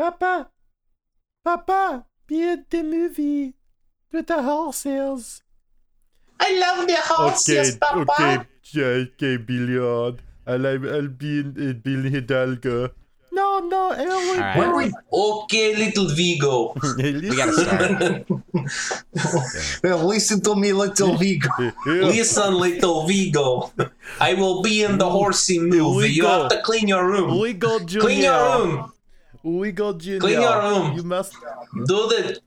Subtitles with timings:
[0.00, 0.48] Papa,
[1.44, 3.52] Papa, be in the movie
[4.10, 5.42] with the horses.
[6.40, 8.00] I love the horses, Papa.
[8.00, 10.22] okay, yeah, okay, Billiard.
[10.46, 12.92] I'll, I'll be in, in uh, Bill Hidalgo.
[13.30, 14.08] No, no, Ellen.
[14.08, 14.56] All right.
[14.56, 14.90] Where we?
[15.12, 16.72] Okay, little Vigo.
[16.96, 18.24] We gotta start.
[19.84, 21.50] Well, listen to me, little Vigo.
[21.86, 23.70] Listen, little Vigo.
[24.18, 26.08] I will be in the horsey movie.
[26.08, 27.38] You have to clean your room.
[27.38, 28.00] Wiggle Junior.
[28.00, 28.89] Clean your room.
[29.42, 30.20] Wiggle Junior.
[30.20, 30.96] Clean your room.
[30.96, 31.32] You must.
[31.86, 32.38] Do the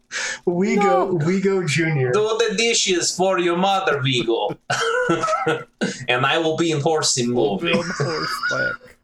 [0.46, 2.12] We go, we go, Junior.
[2.12, 4.56] do the dishes for your mother, Vigo.
[6.08, 7.72] and I will be in horsey Be movie.
[7.72, 8.98] on horseback.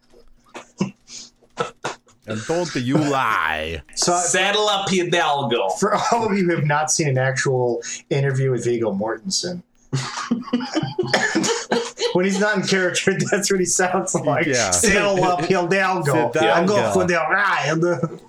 [2.28, 3.82] and don't you lie.
[3.96, 5.70] So, I- Saddle up Hidalgo.
[5.80, 9.64] for all of you who have not seen an actual interview with Viggo Mortensen,
[12.14, 14.46] when he's not in character, that's what he sounds like.
[14.46, 14.72] Yeah.
[14.72, 16.32] Saddle up, Hidalgo.
[16.32, 16.40] Hidalgo.
[16.40, 17.66] I go for the ride.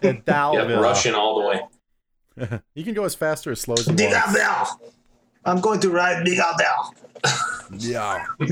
[0.02, 0.68] Hidalgo.
[0.68, 1.60] Yeah, Russian all the way.
[2.74, 4.34] You can go as fast or as slow as you want.
[4.34, 4.80] Bell.
[5.44, 6.94] I'm going to ride Big Bell.
[7.72, 8.24] Yeah.
[8.40, 8.46] all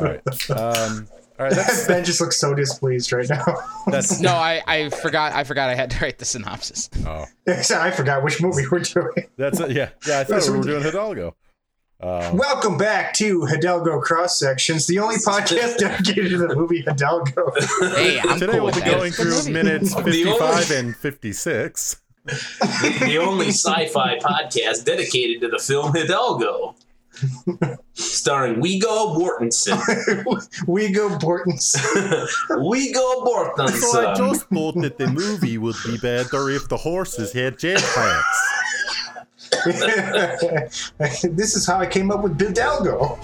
[0.00, 0.50] right.
[0.50, 1.06] Um,
[1.38, 1.54] all right.
[1.54, 3.44] That's Ben just looks so displeased right now.
[3.88, 4.20] that's.
[4.20, 5.32] No, I, I forgot.
[5.32, 6.88] I forgot I had to write the synopsis.
[7.06, 9.28] Oh, I forgot which movie we're doing.
[9.36, 9.72] that's it.
[9.72, 9.90] Yeah.
[10.06, 10.20] Yeah.
[10.20, 11.36] I thought we were doing Hidalgo.
[11.98, 17.52] Um, Welcome back to Hidalgo Cross Sections, the only podcast dedicated to the movie Hidalgo.
[17.96, 18.90] Hey, I'm today cool we'll be that.
[18.98, 21.96] going through minutes The only- 55 and 56.
[22.26, 26.74] the only sci-fi podcast dedicated to the film Hidalgo.
[27.94, 29.78] Starring Wigo Mortensen.
[30.66, 31.74] we go Bortons.
[32.50, 33.70] Wigo Mortensen.
[33.70, 38.22] So I just thought that the movie would be better if the horses had jetpacks.
[41.22, 43.18] this is how I came up with Hidalgo.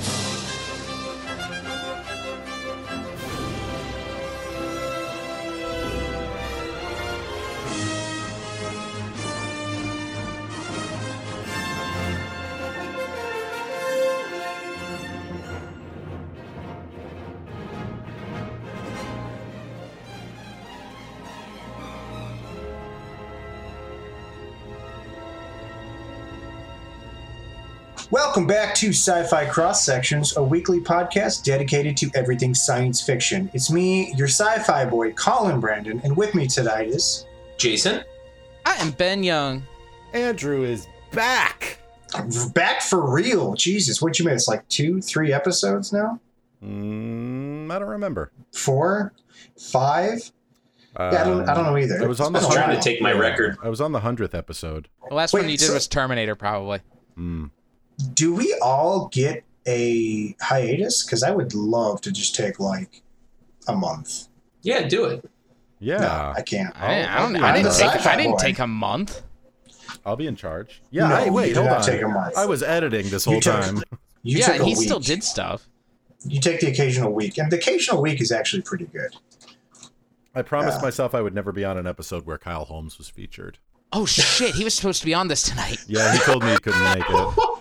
[28.32, 33.50] Welcome back to Sci Fi Cross Sections, a weekly podcast dedicated to everything science fiction.
[33.52, 37.26] It's me, your sci fi boy, Colin Brandon, and with me tonight is.
[37.58, 38.02] Jason?
[38.64, 39.64] I am Ben Young.
[40.14, 41.78] Andrew is back.
[42.54, 43.52] Back for real.
[43.52, 44.48] Jesus, what you miss?
[44.48, 46.18] Like two, three episodes now?
[46.64, 48.32] Mm, I don't remember.
[48.54, 49.12] Four?
[49.58, 50.32] Five?
[50.98, 52.02] Yeah, I don't, I don't know either.
[52.02, 53.58] I was on the It's trying to take my record.
[53.62, 54.88] I was on the 100th episode.
[55.10, 56.80] The last Wait, one you did so- was Terminator, probably.
[57.18, 57.50] Mm.
[58.14, 61.04] Do we all get a hiatus?
[61.04, 63.02] Because I would love to just take like
[63.68, 64.28] a month.
[64.62, 65.24] Yeah, do it.
[65.78, 65.98] Yeah.
[65.98, 66.74] No, I can't.
[66.80, 67.32] I, didn't- I don't.
[67.34, 67.90] be I didn't take.
[67.90, 69.22] sci-fi I didn't take a month.
[70.06, 70.82] I'll be in charge.
[70.90, 71.08] Yeah.
[71.08, 71.82] No, I, wait, hold on.
[71.82, 72.36] take a month.
[72.36, 73.82] I was editing this You whole took- time.
[74.24, 75.66] You yeah, took a he still did stuff.
[76.24, 79.16] You take the occasional week, and the occasional week is actually pretty good.
[80.32, 80.82] I promised Yeah.
[80.84, 83.58] myself I would never be on an episode where Kyle Holmes was featured.
[83.92, 84.54] Oh shit!
[84.54, 85.78] He was supposed to be on this tonight.
[85.88, 87.48] Yeah, he told me he couldn't make it.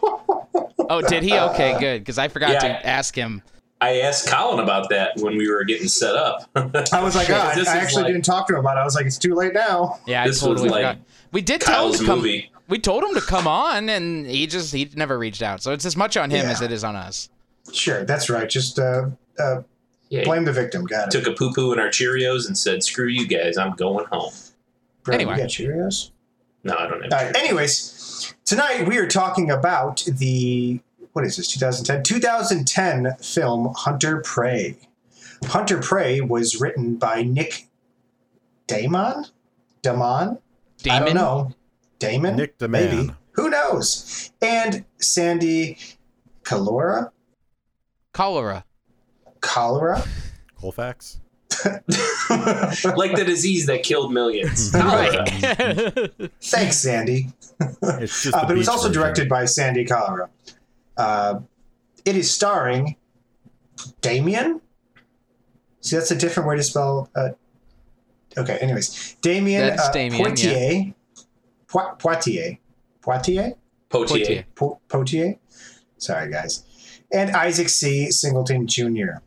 [0.91, 1.37] Oh, did he?
[1.37, 2.01] Okay, good.
[2.01, 2.59] Because I forgot Yeah.
[2.59, 3.41] to ask him.
[3.79, 6.47] I asked Colin about that when we were getting set up.
[6.55, 8.81] I was like, Shit, ah, this I actually like didn't talk to him about it.
[8.81, 9.99] I was like, it's too late now.
[10.05, 10.97] Yeah, I This was totally like forgot.
[11.31, 12.17] We did tell him to come.
[12.19, 12.51] movie.
[12.67, 15.63] We told him to come on, and he just he never reached out.
[15.63, 16.51] So it's as much on him Yeah.
[16.51, 17.29] as it is on us.
[17.73, 18.47] Sure, that's right.
[18.49, 19.07] Just uh,
[19.39, 19.61] uh,
[20.09, 20.85] Yeah, blame the victim.
[20.85, 21.11] Got it.
[21.23, 24.31] took a poo poo in our Cheerios and said, "Screw you guys, I'm going home."
[25.03, 25.33] Bro, Anyway.
[25.33, 26.11] you got Cheerios.
[26.63, 27.11] No, I don't have.
[27.13, 27.35] All right.
[27.35, 27.79] Anyways,
[28.51, 30.77] tonight we are talking about the
[31.13, 31.47] what is this?
[31.47, 34.75] 2010 2010 film Hunter Prey.
[35.45, 37.69] Hunter Prey was written by Nick
[38.67, 39.27] Damon.
[39.81, 40.03] Damon.
[40.03, 41.13] I don't Damon.
[41.13, 41.51] know.
[41.99, 42.35] Damon.
[42.35, 42.69] Nick DeMann.
[42.71, 43.11] Maybe.
[43.35, 44.33] Who knows?
[44.41, 45.77] And Sandy
[46.43, 47.11] Collora.
[48.11, 48.65] Cholera.
[49.39, 50.03] Cholera.
[50.59, 51.21] Colfax?
[52.97, 54.71] like the disease that killed millions.
[54.75, 55.29] Right.
[56.41, 57.29] Thanks, Sandy.
[57.59, 59.01] It's just Uh, but it was also version.
[59.01, 60.29] directed by Sandy Collora.
[60.97, 61.39] Uh,
[62.05, 62.95] it is starring
[64.01, 64.61] Damion.
[65.81, 67.09] See, that's a different way to spell.
[67.15, 67.29] Uh,
[68.37, 70.93] okay, anyways, Damion That's uh, Damion, Poitier.
[71.67, 72.57] Poi- Poitier.
[73.01, 73.53] Poitier?
[73.89, 74.45] Potier.
[74.55, 75.37] Po- Poitier?
[75.97, 76.63] Sorry, guys.
[77.13, 78.09] And Isaac C.
[78.11, 79.19] Singleton Jr.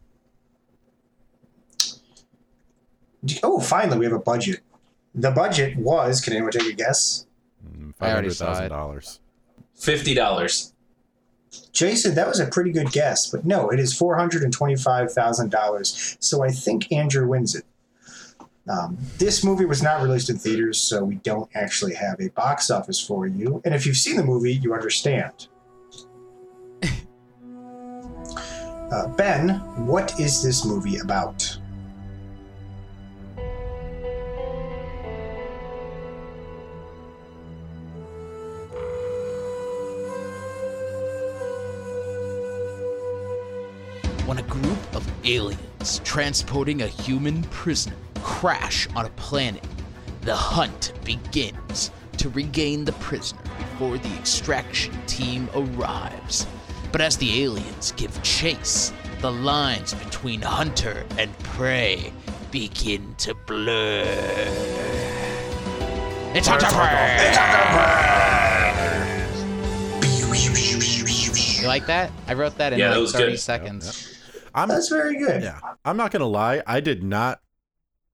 [3.42, 4.60] Oh, finally, we have a budget.
[5.14, 7.26] The budget was, can anyone take a guess?
[7.64, 8.70] Mm, I already saw it.
[8.70, 9.18] $500,000.
[9.74, 10.72] Fifty dollars.
[11.72, 15.12] Jason, that was a pretty good guess, but no, it is four hundred and twenty-five
[15.12, 16.16] thousand dollars.
[16.20, 17.64] So I think Andrew wins it.
[18.68, 22.70] Um, this movie was not released in theaters, so we don't actually have a box
[22.70, 23.60] office for you.
[23.64, 25.48] And if you've seen the movie, you understand.
[28.90, 31.58] uh, ben, what is this movie about?
[45.24, 49.64] Aliens transporting a human prisoner crash on a planet,
[50.22, 56.46] the hunt begins to regain the prisoner before the extraction team arrives.
[56.92, 62.12] But as the aliens give chase, the lines between hunter and prey
[62.50, 64.04] begin to blur.
[66.36, 67.32] It's Hunter Prey!
[71.60, 72.10] You like that?
[72.26, 73.38] I wrote that in Yeah, that like was 30 good.
[73.40, 74.03] seconds.
[74.54, 75.42] I'm That's very good.
[75.42, 75.58] yeah.
[75.84, 76.62] I'm not gonna lie.
[76.66, 77.40] I did not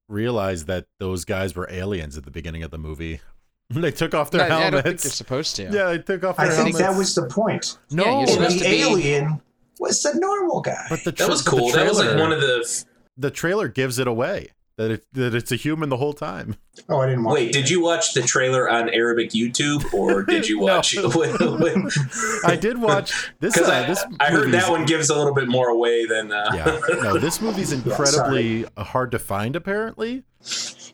[0.09, 3.21] realize that those guys were aliens at the beginning of the movie.
[3.73, 5.03] They took off their No, I don't think helmets.
[5.05, 5.63] they're supposed to.
[5.71, 6.79] yeah, they took off I their think helmets.
[6.93, 7.79] that was the point.
[7.93, 9.41] no, Yeah, you're the to be- alien
[9.79, 10.87] was the normal guy.
[10.91, 11.71] but the That was but the cool.
[11.71, 12.85] That was like one of the.
[13.17, 14.51] the trailer gives it away
[14.81, 16.57] that it that it's a human the whole time.
[16.89, 17.53] oh, I didn't watch Wait, it.
[17.53, 20.77] did you watch the trailer on Arabic YouTube, or did you No.
[20.77, 20.97] watch?
[20.97, 23.59] Because I did watch this.
[23.59, 26.33] Uh, I, this I heard that one gives a little bit more away than.
[26.33, 29.55] Uh, Yeah, no, this movie's incredibly hard to find.
[29.55, 30.25] Apparently,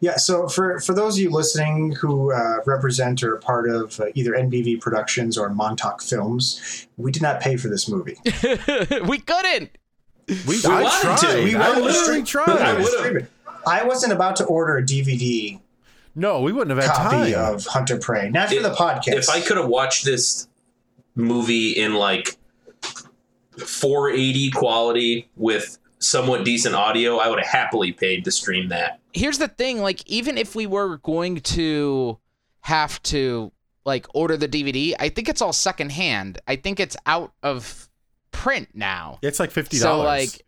[0.01, 4.01] Yeah, so for, for those of you listening who uh, represent or are part of
[4.01, 8.17] uh, either NBV Productions or Montauk Films, we did not pay for this movie.
[9.07, 9.71] we couldn't.
[10.29, 11.19] we, We I wanted tried.
[11.37, 11.45] to.
[11.45, 12.49] We I literally tried.
[12.49, 13.29] I would've-
[13.67, 15.61] I wasn't about to order a DVD
[16.19, 17.55] no, we wouldn't have had copy time.
[17.55, 19.09] of Hunter Prey, not for If- the podcast.
[19.09, 20.49] If I could have watched this
[21.15, 22.39] movie in like
[23.59, 29.01] 480 quality with somewhat decent audio, I would have happily paid to stream that.
[29.13, 32.19] Here's the thing, like even if we were going to
[32.61, 33.53] have to
[33.85, 36.39] like order the DVD, I think it's all secondhand.
[36.47, 37.89] I think it's out of
[38.33, 39.19] print now.
[39.23, 40.07] it's like fifty So dollars.
[40.07, 40.46] like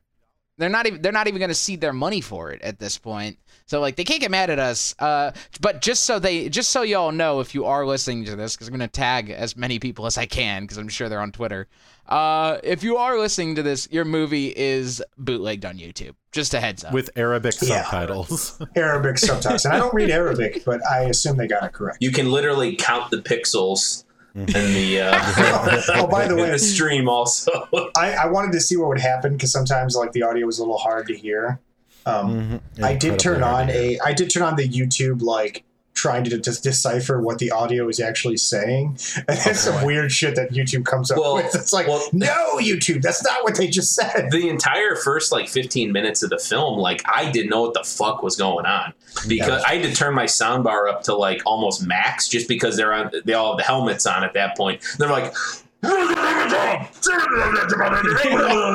[0.59, 2.99] they're not even they're not even going to see their money for it at this
[2.99, 3.39] point.
[3.67, 4.95] So like they can't get mad at us.
[4.99, 8.55] Uh, but just so they just so y'all know, if you are listening to this,
[8.57, 11.21] because I'm going to tag as many people as I can, because I'm sure they're
[11.21, 11.69] on Twitter.
[12.09, 16.15] Uh, if you are listening to this, your movie is bootlegged on YouTube.
[16.33, 16.95] Just a heads up.
[16.95, 17.83] with Arabic Yeah.
[17.85, 18.59] subtitles.
[18.77, 21.99] Arabic subtitles, and I don't read Arabic, but I assume they got it correct.
[22.01, 24.05] You can literally count the pixels
[24.41, 27.69] in the, uh, Oh, by the way, the stream also.
[27.97, 30.63] I, I wanted to see what would happen because sometimes like the audio was a
[30.63, 31.61] little hard to hear.
[32.07, 35.65] Um, I did turn on a I did turn on the YouTube like
[35.99, 40.13] trying to just decipher what the audio is actually saying, and there's oh, some weird
[40.13, 41.55] shit that YouTube comes up Well- with.
[41.55, 44.31] It's like, well- no, YouTube, that's not what they just said.
[44.31, 47.85] the entire first like 15 minutes of the film, like I didn't know what the
[47.85, 48.93] fuck was going on
[49.27, 52.95] because I had to turn my soundbar up to like almost max just because they're
[52.95, 53.11] on.
[53.25, 54.81] They all have the helmets on at that point.
[54.99, 55.35] They're like.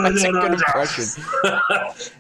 [0.04, 1.24] That's a good impression.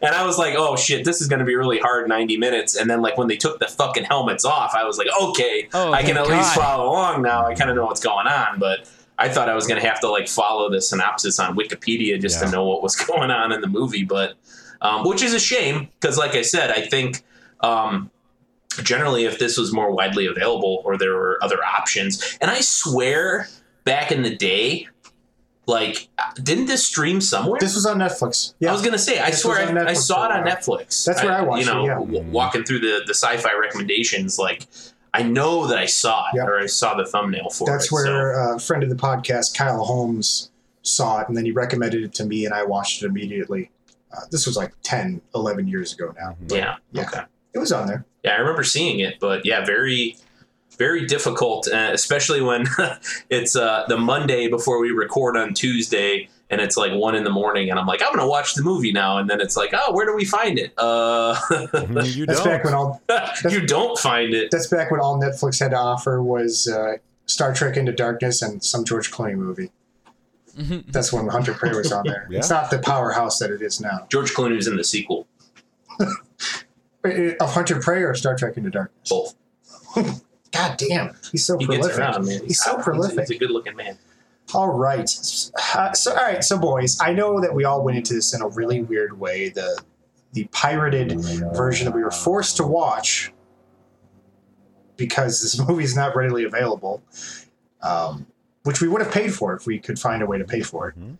[0.01, 2.75] and I was like, "Oh shit, this is going to be really hard 90 minutes."
[2.75, 5.91] And then, like when they took the fucking helmets off, I was like, "Okay, Oh,
[5.91, 7.45] I can thank at least follow along now.
[7.45, 9.99] I kind of know what's going on." But I thought I was going to have
[10.01, 12.47] to like follow the synopsis on Wikipedia just Yeah.
[12.47, 14.03] to know what was going on in the movie.
[14.03, 14.33] But
[14.81, 17.23] um, which is a shame because, like I said, I think.
[17.61, 18.09] Um,
[18.81, 23.47] generally if this was more widely available or there were other options and i swear
[23.83, 24.87] back in the day
[25.65, 26.09] like
[26.41, 28.53] didn't this stream somewhere This was on Netflix.
[28.59, 30.45] Yeah, I was gonna say, I This swear, I, I saw it on.
[30.45, 31.05] Netflix.
[31.05, 31.95] That's where I watched You know, it, yeah.
[31.95, 34.67] w- walking through the the sci-fi recommendations, like
[35.13, 36.47] I know that I saw it Yep.
[36.47, 37.87] or I saw the thumbnail for that's it.
[37.89, 40.49] so- where uh, a friend of the podcast, Kyle Holmes,
[40.81, 43.69] saw it, and then he recommended it to me, and I watched it immediately.
[44.11, 46.35] Uh, this was like 10, 11 years ago now.
[46.49, 47.03] yeah, Yeah.
[47.03, 47.21] okay,
[47.53, 48.05] It was on there.
[48.23, 50.17] yeah, I remember seeing it, but yeah, very,
[50.83, 52.65] very difficult, uh, especially when
[53.29, 56.27] it's uh, the Monday before we record on Tuesday.
[56.49, 58.91] And it's like one in the morning, and I'm like, I'm gonna watch the movie
[58.91, 59.17] now.
[59.17, 60.71] And then it's like, oh, where do we find it?
[60.77, 61.35] Uh,
[62.03, 62.45] you That's don't.
[62.45, 63.01] back when all
[63.49, 64.51] you don't find it.
[64.51, 68.63] that's back when all Netflix had to offer was uh, Star Trek Into Darkness and
[68.63, 69.71] some George Clooney movie.
[70.89, 72.27] That's when Hunter Prey was on there.
[72.29, 72.37] Yeah.
[72.39, 74.05] It's not the powerhouse that it is now.
[74.09, 75.27] George Clooney was in the sequel.
[75.99, 79.09] Of Hunter Prey or Star Trek Into Darkness?
[79.09, 79.33] Both.
[80.53, 81.99] God damn, he's so He gets prolific.
[81.99, 82.41] around, man.
[82.45, 83.19] He's so He's- prolific.
[83.27, 83.97] He's a good-looking man.
[84.53, 85.09] All right.
[85.75, 86.43] Uh, so, all right.
[86.43, 89.49] So, boys, I know that we all went into this in a really weird way.
[89.49, 89.81] The
[90.33, 91.19] the pirated
[91.55, 93.31] version that we were forced to watch
[94.97, 97.01] because this movie is not readily available,
[97.81, 98.25] um,
[98.63, 100.89] which we would have paid for if we could find a way to pay for
[100.89, 100.95] it.
[100.99, 101.17] Mhm.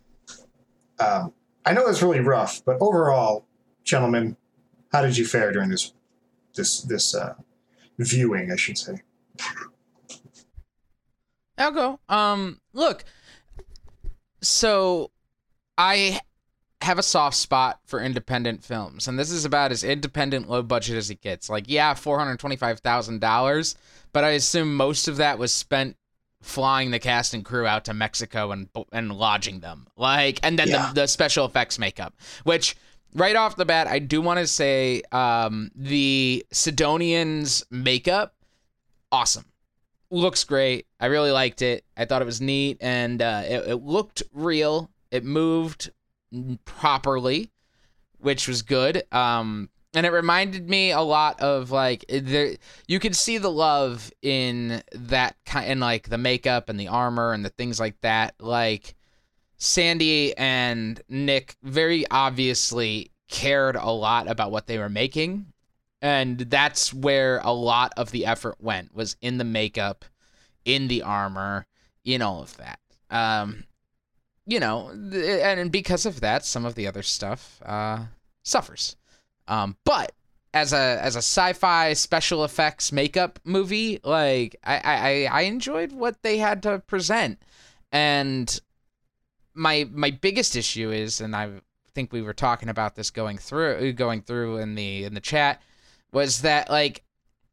[1.00, 1.32] Um,
[1.64, 3.46] I know it's really rough, but overall,
[3.84, 4.36] gentlemen,
[4.92, 5.92] how did you fare during this
[6.54, 7.34] this this uh,
[7.98, 9.02] viewing, I should say.
[11.56, 12.00] I'll go.
[12.08, 13.04] Um, look.
[14.40, 15.10] So,
[15.78, 16.20] I
[16.82, 20.96] have a soft spot for independent films, and this is about as independent, low budget
[20.96, 21.48] as it gets.
[21.48, 23.74] Like, yeah, four hundred twenty-five thousand dollars,
[24.12, 25.96] but I assume most of that was spent
[26.42, 29.86] flying the cast and crew out to Mexico and and lodging them.
[29.96, 30.88] Like, and then Yeah.
[30.88, 32.14] the, the special effects makeup,
[32.44, 32.76] which.
[33.16, 38.33] Right off the bat, I do want to say um, the Sidonians' makeup,
[39.14, 39.44] awesome
[40.10, 40.86] looks great.
[41.00, 41.84] I really liked it.
[41.96, 44.90] I thought it was neat and uh, it, it looked real.
[45.10, 45.90] It moved
[46.64, 47.50] properly,
[48.18, 49.02] which was good.
[49.12, 52.56] Um, and it reminded me a lot of like there.
[52.88, 57.32] You could see the love in that kind, in like the makeup and the armor
[57.32, 58.34] and the things like that.
[58.40, 58.96] Like
[59.56, 65.46] Sandy and Nick very obviously cared a lot about what they were making
[66.04, 70.04] and that's where a lot of the effort went was in the makeup
[70.66, 71.66] in the armor
[72.04, 72.78] in all of that.
[73.10, 73.64] Um
[74.46, 78.04] you know and because of that some of the other stuff uh
[78.42, 78.96] suffers.
[79.48, 80.12] Um but
[80.52, 86.22] as a as a sci-fi special effects makeup movie like i i i enjoyed what
[86.22, 87.40] they had to present.
[87.90, 88.60] And
[89.54, 91.48] my my biggest issue is and i
[91.94, 95.62] think we were talking about this going through going through in the in the chat
[96.14, 97.02] was that like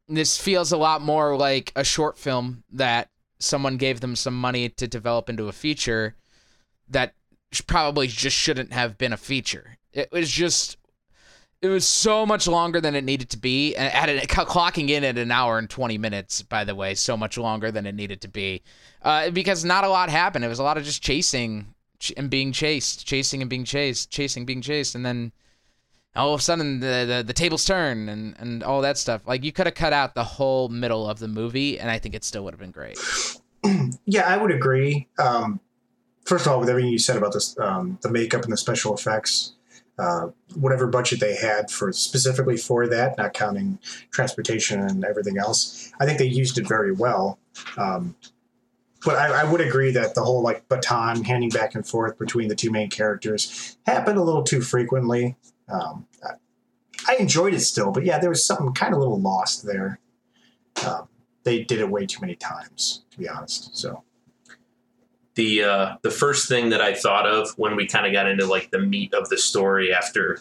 [0.08, 4.68] this feels a lot more like a short film that someone gave them some money
[4.68, 6.14] to develop into a feature
[6.88, 7.14] that
[7.66, 9.76] probably just shouldn't have been a feature.
[9.92, 10.78] It was just
[11.60, 15.04] it was so much longer than it needed to be and at it clocking in
[15.04, 18.20] at an hour and 20 minutes by the way so much longer than it needed
[18.20, 18.62] to be
[19.02, 21.72] uh, because not a lot happened it was a lot of just chasing
[22.16, 25.30] and being chased chasing and being chased chasing being chased and then
[26.14, 29.22] all of a sudden the, the, the tables turn and, and all that stuff.
[29.26, 32.14] Like you could have cut out the whole middle of the movie and I think
[32.14, 32.98] it still would have been great.
[34.06, 35.08] Yeah, I would agree.
[35.20, 35.60] Um,
[36.24, 38.92] first of all, with everything you said about this, um, the makeup and the special
[38.92, 39.54] effects,
[39.98, 43.78] uh, whatever budget they had for specifically for that, not counting
[44.10, 47.38] transportation and everything else, I think they used it very well.
[47.76, 48.16] Um,
[49.04, 52.48] but I, I would agree that the whole like baton handing back and forth between
[52.48, 55.36] the two main characters happened a little too frequently.
[55.72, 56.06] Um,
[57.08, 59.98] I, enjoyed it still, but yeah, there was something kind of a little lost there.
[60.86, 61.08] Um,
[61.44, 63.76] they did it way too many times, to be honest.
[63.76, 64.04] So.
[65.34, 68.46] the uh, the first thing that I thought of when we kind of got into
[68.46, 70.38] like the meat of the story after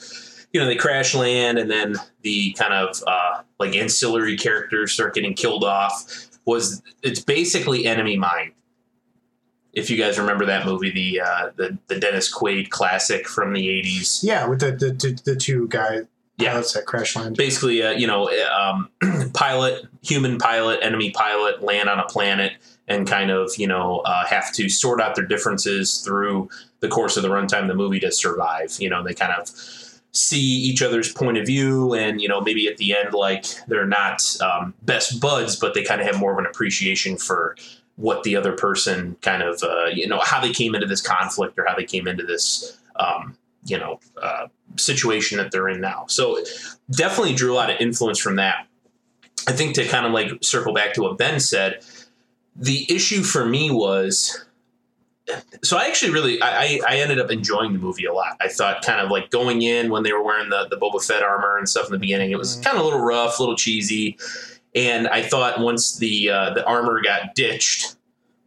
[0.53, 5.15] you know they crash land and then the kind of uh, like ancillary characters start
[5.15, 8.51] getting killed off was it's basically enemy mine.
[9.73, 13.69] If you guys remember that movie, the uh, the the Dennis Quaid classic from the
[13.69, 16.05] eighties, Yeah, with the the, the, two guys
[16.37, 16.51] Yeah.
[16.51, 17.37] pilots at Crash Land.
[17.37, 18.89] basically uh, you know um,
[19.33, 22.53] pilot human pilot enemy pilot land on a planet
[22.87, 26.49] and kind of you know uh, have to sort out their differences through
[26.81, 29.47] the course of the runtime of the movie to survive you know they kind of
[30.13, 33.87] see each other's point of view and you know maybe at the end like they're
[33.87, 37.55] not um, best buds but they kind of have more of an appreciation for
[38.01, 41.57] what the other person kind of uh, you know how they came into this conflict
[41.57, 46.05] or how they came into this um, you know uh, situation that they're in now
[46.07, 46.43] so
[46.89, 48.67] definitely drew a lot of influence from that.
[49.47, 51.83] I think to kind of like circle back to what Ben said,
[52.55, 54.43] the issue for me was
[55.63, 58.35] so I actually really I, I I ended up enjoying the movie a lot.
[58.41, 61.23] I thought kind of like going in when they were wearing the the Boba Fett
[61.23, 63.55] armor and stuff in the beginning, it was kind of a little rough, a little
[63.55, 64.17] cheesy.
[64.75, 67.95] And I thought once the uh, the armor got ditched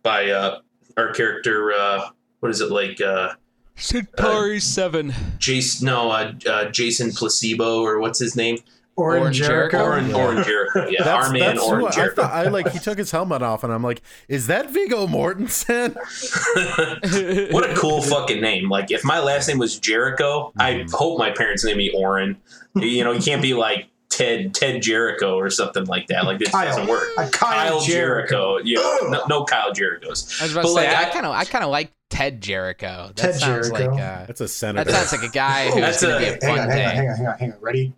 [0.02, 0.60] by uh,
[0.96, 2.08] our character, uh,
[2.40, 3.00] what is it like?
[3.00, 3.34] Uh,
[3.76, 5.12] Centauri 7.
[5.38, 8.58] Jason, no, uh, uh, Jason Placebo or what's his name?
[8.96, 9.78] Orin Orin Jericho.
[9.78, 9.84] Jericho.
[9.84, 10.16] Orin, Yeah.
[10.16, 10.86] Orin Jericho.
[10.88, 12.22] Yeah, That's, our man that's Orin who I, Jericho.
[12.22, 12.68] thought, I like.
[12.70, 15.96] He took his helmet off, and I'm like, "Is that Viggo Mortensen?"
[17.52, 18.70] what a cool fucking name!
[18.70, 22.36] Like, if my last name was Jericho, I hope my parents named me Orin.
[22.76, 26.24] You know, you can't be like Ted Ted Jericho or something like that.
[26.24, 26.66] Like, this Kyle.
[26.66, 27.14] doesn't work.
[27.16, 28.58] Kyle, Kyle Jericho.
[28.58, 28.58] Jericho.
[28.64, 30.40] Yeah, no, no Kyle Jerichos.
[30.40, 31.92] I was about But, to say, like, I I- kind of I kind of like
[32.10, 33.08] Ted Jericho.
[33.08, 33.90] That Ted sounds Jericho.
[33.92, 34.90] like uh, That's a senator.
[34.90, 36.70] that sounds like a guy who's That's going to a- be a fun on, hang
[36.70, 36.82] on, day.
[36.94, 37.58] hang on, hang on, hang on.
[37.60, 37.92] Ready?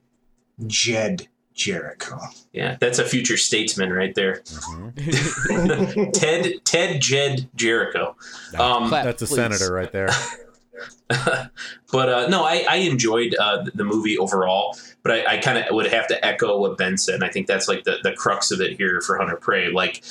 [0.67, 2.19] Jed Jericho.
[2.53, 4.41] Yeah, that's a future statesman right there.
[4.47, 6.13] Mhm.
[6.19, 8.17] Ted Ted Jed Jericho.
[8.59, 9.35] Um, Clap, That's a please.
[9.37, 10.09] senator right there.
[11.09, 14.77] but uh, no, I, I enjoyed uh, the movie overall.
[15.03, 17.17] But I, I kind of would have to echo what Ben said.
[17.17, 19.69] And I think that's like the, the crux of it here for Hunter Prey.
[19.71, 20.03] Like,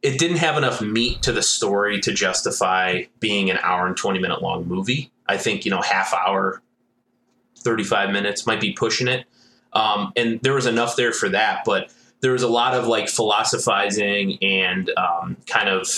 [0.00, 4.18] it didn't have enough meat to the story to justify being an hour and 20
[4.18, 5.12] minute long movie.
[5.28, 6.62] I think, you know, half hour,
[7.58, 9.26] 35 minutes might be pushing it.
[9.74, 11.62] um, and there was enough there for that.
[11.64, 15.88] But there was a lot of like philosophizing and um, kind of.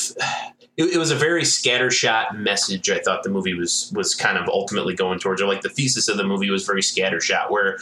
[0.76, 2.90] It, it was a very scattershot message.
[2.90, 6.08] I thought the movie was was kind of ultimately going towards, or like the thesis
[6.08, 7.78] of the movie was very scattershot, where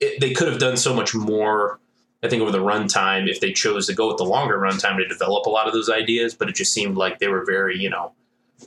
[0.00, 1.78] it, they could have done so much more
[2.24, 5.06] I think over the runtime, if they chose to go with the longer runtime to
[5.06, 7.90] develop a lot of those ideas, but it just seemed like they were very, you
[7.90, 8.12] know,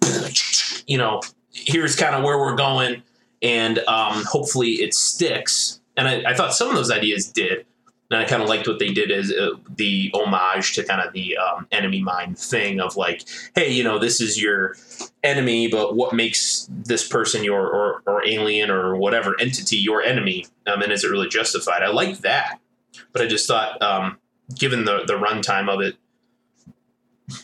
[0.85, 1.21] you know,
[1.51, 3.01] here's kind of where we're going,
[3.41, 5.81] and um, hopefully it sticks.
[5.95, 7.65] And I, I, thought some of those ideas did,
[8.09, 11.13] and I kind of liked what they did as uh, the homage to kind of
[11.13, 13.23] the um, Enemy Mine thing of like,
[13.55, 14.75] hey, you know, this is your
[15.23, 20.45] enemy, but what makes this person your or, or alien or whatever entity your enemy,
[20.67, 21.83] um, and is it really justified?
[21.83, 22.59] I like that
[23.11, 24.19] but I just thought, um,
[24.55, 25.95] given the the runtime of it,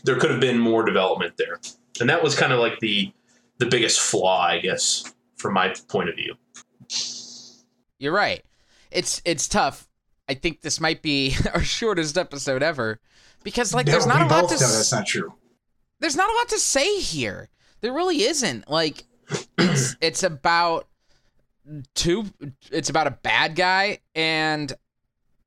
[0.03, 1.59] there could have been more development there,
[1.99, 3.11] and that was kind of like the
[3.57, 6.35] the biggest flaw, I guess, from my point of view.
[7.97, 8.43] You're right.
[8.91, 9.87] It's it's tough.
[10.27, 12.99] I think this might be our shortest episode ever
[13.43, 14.57] because like no, there's not a lot to.
[14.57, 15.33] That's not true.
[15.99, 17.49] There's not a lot to say here.
[17.81, 18.69] There really isn't.
[18.69, 19.05] Like
[19.57, 20.87] it's it's about
[21.95, 22.25] two.
[22.71, 24.71] It's about a bad guy and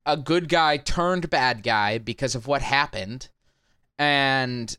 [0.05, 3.29] a good guy turned bad guy because of what happened.
[3.99, 4.75] And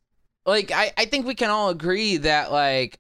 [0.47, 2.99] like I, I think we can all agree that like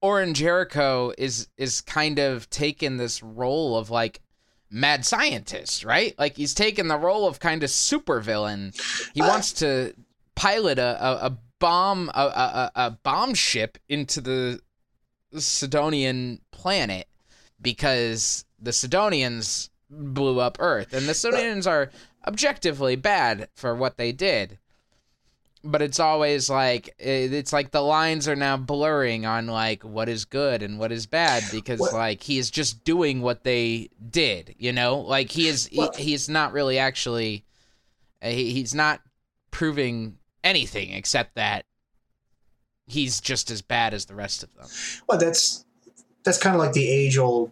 [0.00, 4.20] Orin Jericho is is kind of taken this role of like
[4.70, 6.18] mad scientist, right?
[6.18, 8.74] Like he's taken the role of kind of supervillain.
[9.14, 9.94] He uh, wants to
[10.34, 14.60] pilot a, a, a bomb a, a, a bomb ship into the
[15.36, 17.08] Sidonian planet
[17.60, 20.92] because the Sidonians blew up Earth.
[20.92, 21.90] And the Sidonians are
[22.26, 24.58] objectively bad for what they did.
[25.66, 30.24] But it's always like it's like the lines are now blurring on like what is
[30.26, 34.72] good and what is bad because like he is just doing what they did, you
[34.72, 34.98] know?
[34.98, 37.44] Like he is he, he's not really actually
[38.22, 39.00] uh, he, he's not
[39.50, 41.64] proving anything except that
[42.86, 44.66] he's just as bad as the rest of them.
[45.08, 45.64] Well, that's
[46.24, 47.50] that's kind of like the age old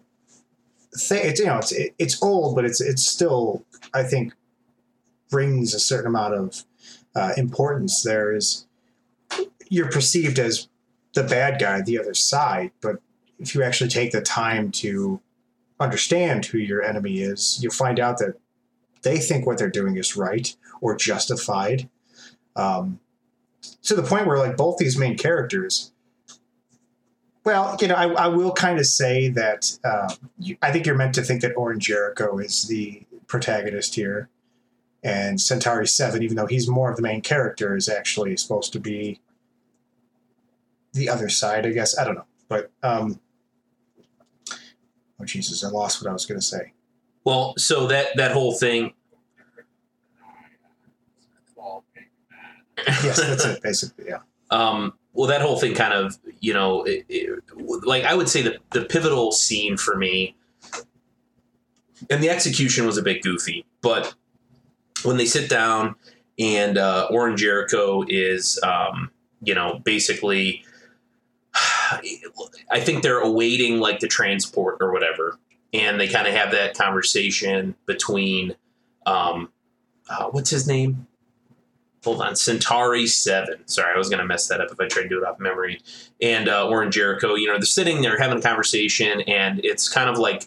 [0.97, 1.21] thing.
[1.25, 4.35] It's you know it's it, it's old, but it's it's still I think
[5.31, 6.65] brings a certain amount of
[7.15, 8.03] uh, importance.
[8.03, 8.67] There is
[9.69, 10.69] you're perceived as
[11.15, 12.97] the bad guy, the other side, but
[13.39, 15.21] if you actually take the time to
[15.81, 18.35] understand who your enemy is, you'll find out that
[19.03, 21.89] they think what they're doing is right or justified.
[22.55, 23.01] Um,
[23.83, 25.93] to the point where like both these main characters
[27.45, 30.97] well, you know, I, I will kind of say that uh, you, I think you're
[30.97, 34.29] meant to think that Orin Jericho is the protagonist here,
[35.03, 38.81] and Centauri Seven, even though he's more of the main character, is actually supposed to
[38.81, 39.21] be
[40.93, 41.67] the other side.
[41.67, 43.21] I guess I don't know, but um,
[45.21, 46.73] oh Jesus, I lost what I was going to say.
[47.25, 48.95] Well, so that that whole thing.
[52.87, 53.63] yes, that's it.
[53.63, 54.19] Basically, yeah.
[54.51, 57.43] Um, well, that whole thing kind of, you know, it, it,
[57.85, 60.37] like I would say the, the pivotal scene for me,
[62.11, 64.15] and the execution was a bit goofy, but
[65.05, 65.95] when they sit down
[66.39, 69.11] and uh, Orin Jericho is, um,
[69.43, 70.65] you know, basically,
[71.55, 75.39] I think they're awaiting like the transport or whatever,
[75.73, 78.55] and they kind of have that conversation between,
[79.07, 79.51] um,
[80.09, 81.07] uh, what's his name?
[82.05, 83.67] hold on, Centauri Seven.
[83.67, 85.81] Sorry, I was gonna mess that up if I tried to do it off memory.
[86.21, 90.11] And uh, Orin Jericho, you know, they're sitting there having a conversation, and it's kind
[90.11, 90.47] of like,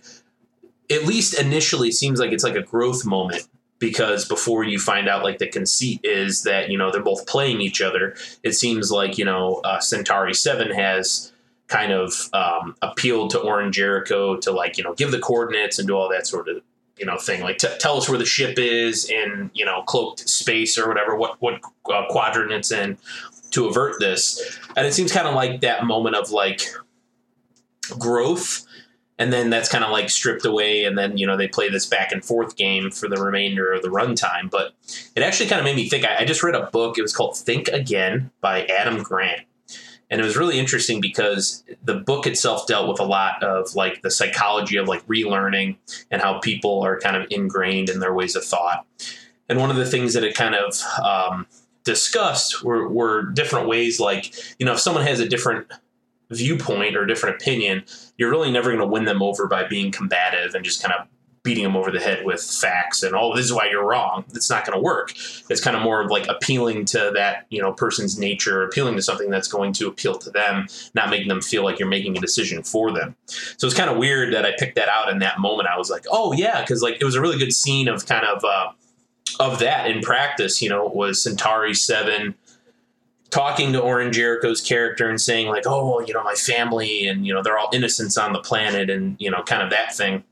[0.91, 3.48] at least initially, seems like it's like a growth moment
[3.80, 7.62] because before you find out like the conceit is that you know they're both playing
[7.62, 8.16] each other.
[8.44, 11.32] It seems like you know uh, Centauri Seven has
[11.68, 15.88] kind of um, appealed to Orin Jericho to like you know give the coordinates and
[15.88, 16.62] do all that sort of
[16.98, 20.28] you know thing like t- tell us where the ship is in you know cloaked
[20.30, 21.60] space or whatever what what
[21.94, 22.98] uh, quadrant it's in
[23.52, 26.62] to avert this and it seems kind of like that moment of like
[28.00, 28.66] growth
[29.17, 31.86] and then that's kind of like stripped away and then you know they play this
[31.86, 34.49] back and forth game for the remainder of the runtime.
[34.49, 34.73] But
[35.15, 37.15] it actually kind of made me think I, I just read a book it was
[37.15, 39.41] called think again by adam grant.
[40.12, 44.04] And it was really interesting because the book itself dealt with a lot of like
[44.04, 45.78] the psychology of like relearning
[46.12, 48.86] and how people are kind of ingrained in their ways of thought.
[49.49, 51.47] And one of the things that it kind of um,
[51.86, 55.67] discussed were, were different ways like you know if someone has a different
[56.30, 57.84] viewpoint or different opinion
[58.18, 61.08] you're really never going to win them over by being combative and just kind of
[61.46, 64.26] beating them over the head with facts and oh this is why you're wrong.
[64.34, 65.12] It's not going to work.
[65.50, 69.02] It's kind of more of like appealing to that you know person's nature appealing to
[69.02, 72.20] something that's going to appeal to them not making them feel like you're making a
[72.20, 73.16] decision for them.
[73.28, 75.70] So it's kind of weird that i picked that out in that moment.
[75.70, 78.26] I was like oh yeah because like it was a really good scene of kind
[78.26, 78.72] of uh,
[79.40, 82.34] of that in practice you know it was centauri 7
[83.36, 87.34] talking to Orin Jericho's character and saying like, "Oh, you know, my family and you
[87.34, 90.24] know they're all innocents on the planet," and you know, kind of that thing.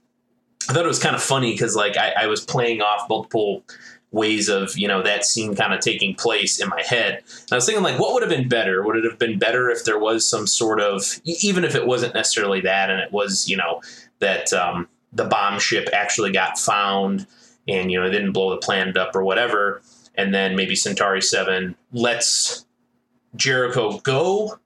[0.70, 3.66] I thought it was kind of funny because like I, I, was playing off multiple
[4.12, 7.16] ways of you know that scene kind of taking place in my head.
[7.16, 8.82] And I was thinking like, what would have been better?
[8.84, 12.14] Would it have been better if there was some sort of even if it wasn't
[12.14, 13.82] necessarily that, and it was you know
[14.20, 17.28] that um, the bomb ship actually got found
[17.68, 19.82] and you know it didn't blow the planet up or whatever,
[20.16, 22.63] and then maybe Centauri Seven lets
[23.36, 24.60] Jericho go?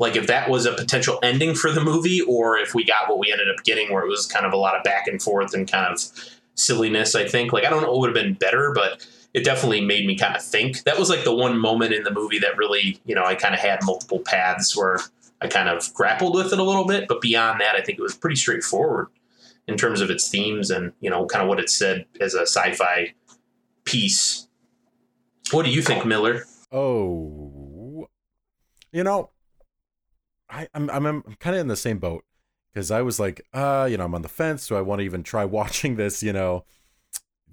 [0.00, 3.18] Like if that was a potential ending for the movie or if we got what
[3.18, 5.52] we ended up getting where it was kind of a lot of back and forth
[5.52, 6.00] and kind of
[6.54, 7.52] silliness i think.
[7.52, 10.34] Like i don't know what would have been better but it definitely made me kind
[10.34, 10.82] of think.
[10.82, 13.54] That was like the one moment in the movie that really you know i kind
[13.54, 14.98] of had multiple paths where
[15.42, 17.06] i kind of grappled with it a little bit.
[17.06, 19.08] But beyond that i think it was pretty straightforward
[19.68, 22.42] in terms of its themes and you know kind of what it said as a
[22.42, 23.12] sci-fi
[23.84, 24.48] piece.
[25.50, 26.46] What do you think miller?
[26.72, 27.59] Oh
[28.92, 29.30] you know
[30.50, 32.24] I, I'm I'm, I'm kind of in the same boat
[32.72, 34.66] because I was like, uh, you know, I'm on the fence.
[34.66, 36.64] Do I want to even try watching this, you know,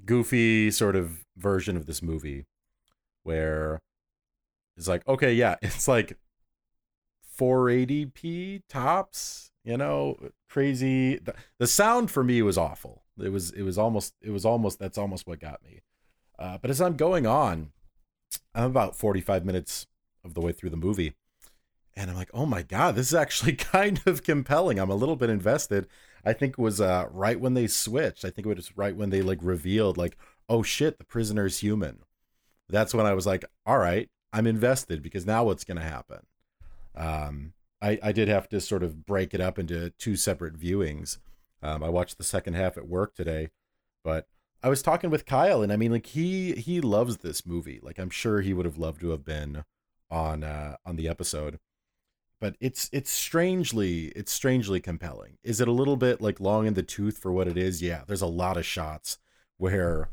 [0.06, 2.46] goofy sort of version of this movie
[3.24, 3.80] where
[4.76, 6.18] it's like, okay, yeah, it's like
[7.40, 10.18] 480p tops, you know,
[10.50, 11.18] crazy.
[11.18, 13.04] The, the sound for me was awful.
[13.20, 15.82] It was it was almost it was almost that's almost what got me.
[16.38, 17.72] Uh, but as I'm going on,
[18.54, 19.88] I'm about 45 minutes
[20.24, 21.16] of the way through the movie
[21.98, 24.80] and I'm like, oh my god, this is actually kind of compelling.
[24.80, 25.88] I'm a little bit invested.
[26.24, 28.24] I think it was uh, right when they switched.
[28.24, 30.16] I think it was right when they like revealed, like,
[30.48, 32.00] oh shit, the prisoner's human.
[32.70, 36.20] That's when I was like, all right, I'm invested because now what's gonna happen?
[36.96, 41.18] Um, I I did have to sort of break it up into two separate viewings.
[41.64, 43.50] Um, I watched the second half at work today,
[44.04, 44.28] but
[44.62, 47.80] I was talking with Kyle, and I mean, like he he loves this movie.
[47.82, 49.64] Like I'm sure he would have loved to have been
[50.12, 51.60] on uh, on the episode
[52.40, 55.38] but it's it's strangely it's strangely compelling.
[55.44, 57.82] Is it a little bit like long in the tooth for what it is?
[57.82, 59.18] Yeah, there's a lot of shots
[59.58, 60.10] where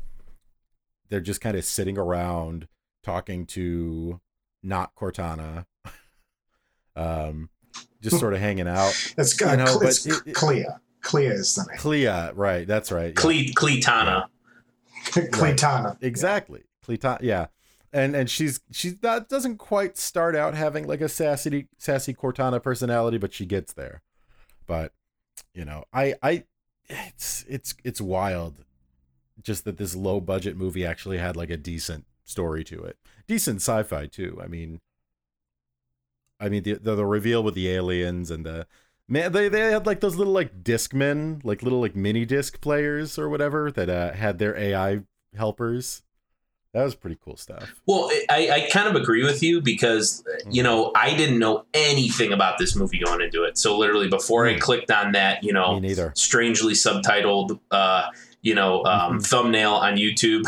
[1.09, 2.67] they're just kind of sitting around
[3.03, 4.19] talking to
[4.63, 5.65] not Cortana.
[6.95, 7.49] um
[8.01, 8.93] just sort of hanging out.
[9.17, 10.65] It's, uh, you know, it's it, Clea.
[11.01, 11.77] Clea is the name.
[11.77, 12.67] Clea, right?
[12.67, 13.07] That's right.
[13.07, 13.13] Yeah.
[13.13, 14.25] Cle Cletana.
[15.05, 15.85] Cletana.
[15.85, 15.97] Right.
[16.01, 16.63] Exactly.
[16.85, 17.19] Cletana.
[17.21, 17.47] Yeah
[17.95, 22.61] and and she's she's not doesn't quite start out having like a sassy sassy Cortana
[22.61, 24.03] personality, but she gets there.
[24.67, 24.91] But
[25.53, 26.43] you know, I I
[26.89, 28.65] it's it's it's wild
[29.41, 32.97] just that this low budget movie actually had like a decent story to it.
[33.27, 34.39] Decent sci-fi too.
[34.43, 34.81] I mean
[36.37, 38.67] I mean the the, the reveal with the aliens and the
[39.07, 43.17] man they they had like those little like discmen, like little like mini disc players
[43.17, 45.03] or whatever that uh, had their AI
[45.33, 46.01] helpers
[46.75, 47.73] that was pretty cool stuff.
[47.85, 52.33] Well, I, I kind of agree with you because you know I didn't know anything
[52.33, 53.57] about this movie going into it.
[53.57, 54.59] So literally before I hmm.
[54.59, 55.81] clicked on that, you know,
[56.15, 58.07] strangely subtitled, uh,
[58.41, 59.19] you know, um, mm-hmm.
[59.19, 60.43] thumbnail on YouTube,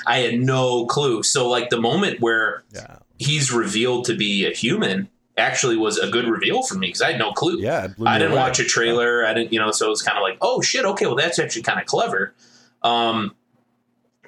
[0.06, 1.24] I had no clue.
[1.24, 2.98] So like the moment where yeah.
[3.18, 7.10] he's revealed to be a human actually was a good reveal for me because I
[7.10, 7.58] had no clue.
[7.58, 9.26] Yeah, I didn't watch a trailer.
[9.26, 11.40] I didn't, you know, so it was kind of like, oh shit, okay, well that's
[11.40, 12.32] actually kind of clever.
[12.84, 13.34] Um,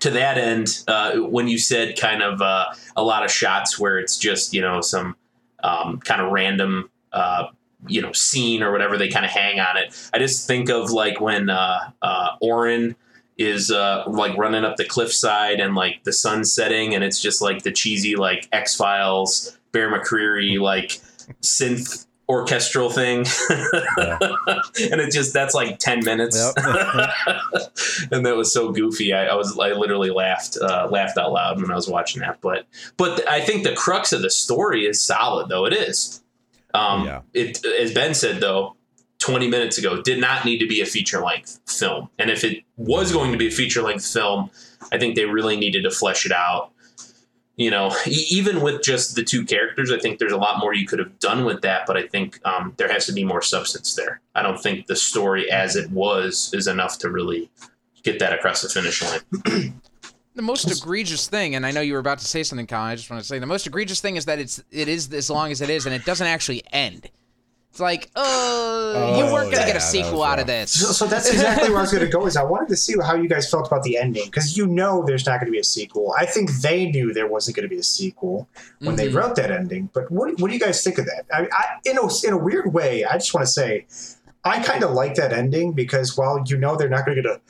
[0.01, 3.99] to that end, uh, when you said kind of uh, a lot of shots where
[3.99, 5.17] it's just you know some
[5.63, 7.47] um, kind of random uh,
[7.87, 10.91] you know scene or whatever they kind of hang on it, I just think of
[10.91, 12.97] like when uh, uh, Orin
[13.39, 17.43] is uh, like running up the cliffside and like the sun setting, and it's just
[17.43, 21.01] like the cheesy like X Files Bear McCreary like
[21.43, 23.25] synth orchestral thing.
[23.99, 24.19] Yeah.
[24.91, 26.37] and it just that's like 10 minutes.
[26.37, 26.55] Yep.
[28.13, 29.13] and that was so goofy.
[29.13, 32.41] I, I, was i literally laughed uh, laughed out loud when i was watching that.
[32.41, 35.67] But but i think the crux of the story is solid though.
[35.67, 36.23] It is.
[36.75, 37.21] Um yeah.
[37.33, 38.75] it as ben said though
[39.19, 42.11] 20 minutes ago did not need to be a feature length film.
[42.19, 44.51] And if it was going to be a feature length film
[44.93, 46.73] i think they really needed to flesh it out
[47.57, 50.87] you know, even with just the two characters, I think there's a lot more you
[50.87, 51.87] could have done with that.
[51.87, 54.21] But I think um, there has to be more substance there.
[54.35, 57.51] I don't think the story as it was is enough to really
[58.03, 59.75] get that across the finish line.
[60.35, 62.91] the most egregious thing, and I know you were about to say something, Colin.
[62.91, 65.31] I just want to say the most egregious thing is that it's it is as
[65.31, 67.11] long as it is, and it doesn't actually end.
[67.77, 70.71] It's like, uh, Oh, you weren't gonna yeah, get a sequel out of this.
[70.71, 72.27] So, so that's exactly where I was going to go.
[72.27, 75.05] Is I wanted to see how you guys felt about the ending because you know
[75.07, 76.15] there's not going to be a sequel.
[76.19, 79.15] I think they knew there wasn't going to be a sequel when they Mhm.
[79.17, 79.91] wrote that ending.
[79.93, 81.27] But what, what do you guys think of that?
[81.31, 83.85] I, I, in a in a weird way, I just want to say
[84.43, 87.31] I kind of like that ending because while you know they're not going to get
[87.31, 87.41] a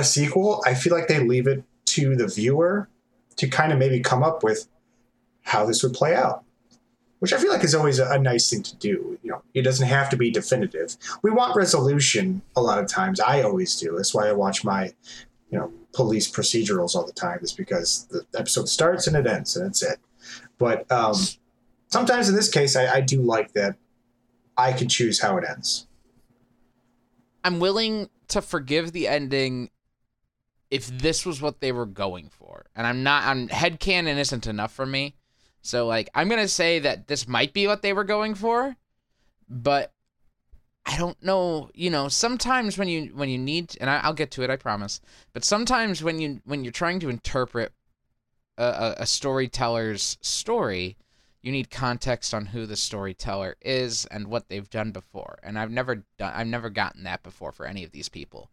[0.00, 1.62] a sequel, I feel like they leave it
[1.94, 2.88] to the viewer
[3.36, 4.66] to kind of maybe come up with
[5.42, 6.42] how this would play out.
[7.20, 9.18] Which I feel like is always a, a nice thing to do.
[9.22, 13.20] You know, it doesn't have to be definitive we want resolution a lot of times.
[13.20, 13.96] I always do.
[13.96, 14.92] That's why I watch my,
[15.50, 17.38] you know, police procedurals all the time.
[17.42, 19.98] Is because the episode starts and it ends and that's it.
[20.58, 21.16] But um,
[21.88, 23.76] sometimes in this case, I, I do like that.
[24.56, 25.86] I can choose how it ends.
[27.42, 29.70] I'm willing to forgive the ending
[30.70, 32.66] if this was what they were going for.
[32.76, 35.14] And I'm not I'm headcanon isn't enough for me.
[35.62, 38.76] So like I'm gonna say that this might be what they were going for,
[39.48, 39.92] but
[40.86, 44.30] I don't know, you know, sometimes when you when you need and I, I'll get
[44.32, 45.00] to it, I promise.
[45.32, 47.72] But sometimes when you when you're trying to interpret
[48.56, 50.96] a, a, a storyteller's story,
[51.42, 55.38] you need context on who the storyteller is and what they've done before.
[55.42, 58.50] And I've never done I've never gotten that before for any of these people.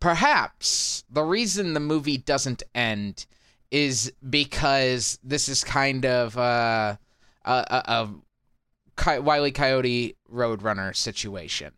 [0.00, 3.26] Perhaps the reason the movie doesn't end
[3.70, 6.96] is because this is kind of uh,
[7.44, 7.82] a a,
[9.06, 11.72] a Wiley Coyote Roadrunner situation.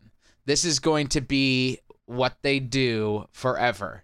[0.45, 4.03] This is going to be what they do forever.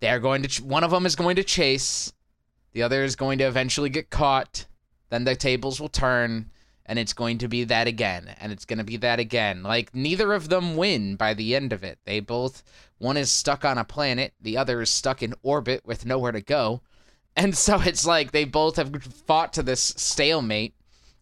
[0.00, 2.12] They're going to ch- one of them is going to chase,
[2.72, 4.66] the other is going to eventually get caught.
[5.10, 6.50] Then the tables will turn,
[6.86, 9.62] and it's going to be that again, and it's going to be that again.
[9.62, 11.98] Like neither of them win by the end of it.
[12.04, 12.62] They both
[12.98, 16.40] one is stuck on a planet, the other is stuck in orbit with nowhere to
[16.40, 16.82] go.
[17.36, 20.74] And so it's like they both have fought to this stalemate,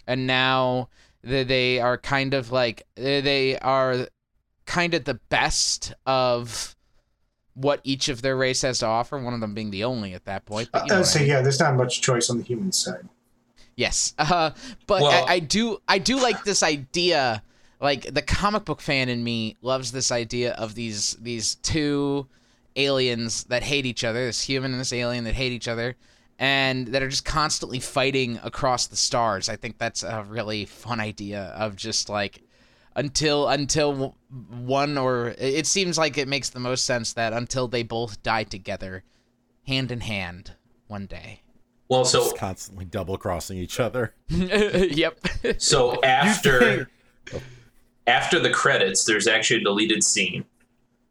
[0.07, 0.89] and now
[1.23, 4.09] they they are kind of like they are
[4.67, 6.75] kind of the best of
[7.55, 9.19] what each of their race has to offer.
[9.19, 10.71] One of them being the only at that point.
[10.73, 11.29] But you know I would what I mean.
[11.29, 13.09] yeah, there's not much choice on the human side.
[13.77, 14.51] Yes, uh,
[14.87, 17.43] but Well- I, I do I do like this idea.
[17.81, 22.27] Like the comic book fan in me loves this idea of these these two
[22.79, 25.97] aliens that hate each other, this human and this alien that hate each other,
[26.39, 29.49] and that are just constantly fighting across the stars.
[29.49, 32.43] I think that's a really fun idea of just like
[32.95, 34.17] until until
[34.51, 38.45] one or it seems like it makes the most sense that until they both die
[38.45, 39.05] together,
[39.67, 40.53] hand in hand,
[40.87, 41.43] one day.
[41.89, 44.15] Well, so Just constantly double crossing each other.
[44.29, 45.19] yep.
[45.59, 46.91] so after
[48.07, 50.45] after the credits, there's actually a deleted scene.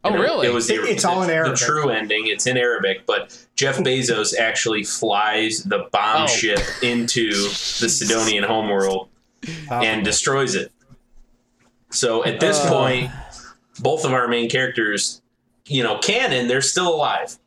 [0.08, 0.48] Oh, And it- really?
[0.48, 1.58] It was the, It- it's all in Arabic.
[1.60, 2.28] The true ending.
[2.28, 6.28] It's in Arabic, but Jeff Bezos actually flies the bomb Oh.
[6.28, 9.10] ship into the Sidonian homeworld
[9.72, 10.72] and destroys it.
[11.92, 12.70] So at this Uh.
[12.70, 13.12] point,
[13.80, 15.22] both of our main characters,
[15.66, 17.38] you know, canon, they're still alive.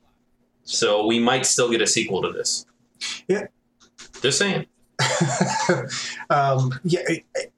[0.65, 2.65] So we might still get a sequel to this.
[3.29, 3.47] Yeah.
[4.23, 4.67] Just saying.
[6.31, 7.01] um, yeah,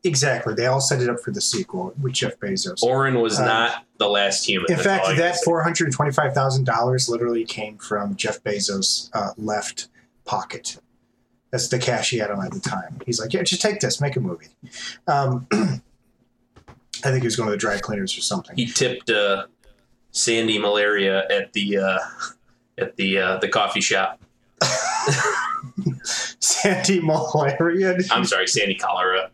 [0.05, 0.55] exactly.
[0.55, 2.83] They all set it up for the sequel with Jeff Bezos.
[2.83, 4.71] Orin was Um, not the last human.
[4.71, 9.31] In That's fact, that four hundred twenty-five thousand dollars literally came from Jeff Bezos' uh,
[9.37, 9.89] left
[10.25, 10.79] pocket.
[11.51, 13.01] That's the cash he had on at the time.
[13.07, 14.49] He's like, "Yeah, just take this, make a movie."
[15.07, 18.57] Um, I think he was going to the dry cleaners or something.
[18.57, 19.47] he tipped uh,
[20.13, 21.99] Sandy malaria at the uh,
[22.79, 24.21] at the uh, the coffee shop.
[26.41, 27.99] Sandy malaria.
[28.11, 29.31] I'm sorry, Sandy cholera.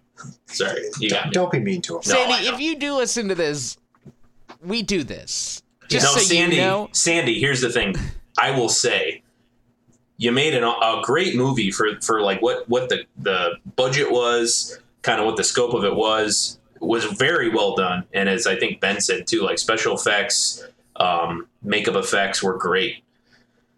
[0.46, 1.32] Sorry, you got me.
[1.32, 2.02] Don't be mean to him.
[2.02, 2.54] Sandy, know.
[2.54, 3.76] if you do listen to this,
[4.62, 5.62] we do this.
[5.88, 6.56] Just no, so Sandy.
[6.56, 6.88] you know.
[6.92, 7.94] Sandy, here's the thing.
[8.38, 9.22] I will say,
[10.16, 14.78] you made an, a great movie for for like what what the the budget was,
[15.02, 16.58] kind of what the scope of it was.
[16.80, 20.64] Was very well done, and as I think Ben said too, like special effects,
[20.94, 23.02] um, makeup effects were great.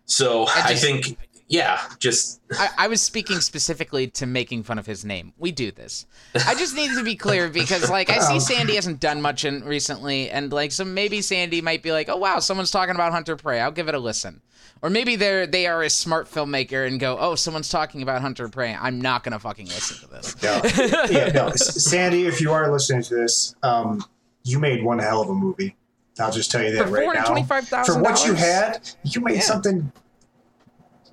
[0.04, 1.16] So I I, think,
[1.50, 5.32] yeah, just I, I was speaking specifically to making fun of his name.
[5.36, 6.06] We do this.
[6.46, 8.40] I just need to be clear because, like, I see Um.
[8.58, 12.16] Sandy hasn't done much in recently, and like, so maybe Sandy might be like, "Oh
[12.16, 13.60] wow, someone's talking about Hunter Prey.
[13.60, 14.42] I'll give it a listen."
[14.80, 18.48] Or maybe they're they are a smart filmmaker and go, "Oh, someone's talking about Hunter
[18.48, 18.72] Prey.
[18.80, 20.60] I'm not gonna fucking listen to this." No.
[21.10, 21.50] yeah, no.
[21.56, 24.04] Sandy, if you are listening to this, um,
[24.44, 25.74] you made one hell of a movie.
[26.20, 27.82] I'll just tell you that right now.
[27.84, 29.40] For what you had, you made Yeah.
[29.40, 29.90] something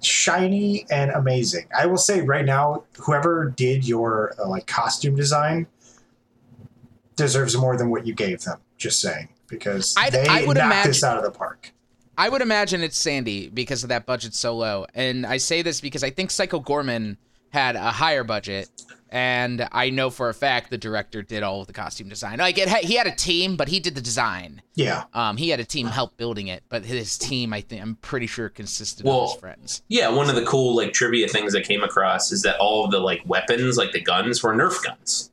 [0.02, 1.68] shiny and amazing.
[1.78, 5.68] I will say right now, whoever did your uh, like costume design
[7.16, 8.60] deserves more than what you gave them.
[8.78, 11.72] Just saying, because I'd- they I would knocked imagine- this out of the park.
[12.20, 14.88] I would imagine it's Sandy because of that budget so low.
[14.96, 17.18] And I say this because I think Psycho Goreman
[17.50, 18.70] had a higher budget
[19.10, 22.39] and I know for a fact the director did all of the costume design.
[22.39, 24.62] Like it, he had a team, but he did the design.
[24.76, 25.04] Yeah.
[25.13, 28.28] Um, he had a team help building it, but his team, I think, I'm pretty
[28.28, 29.84] sure consisted Well, of his friends.
[29.88, 32.91] Yeah, one of the cool like trivia things I came across is that all of
[32.91, 35.32] the like weapons, like the guns, were Nerf guns.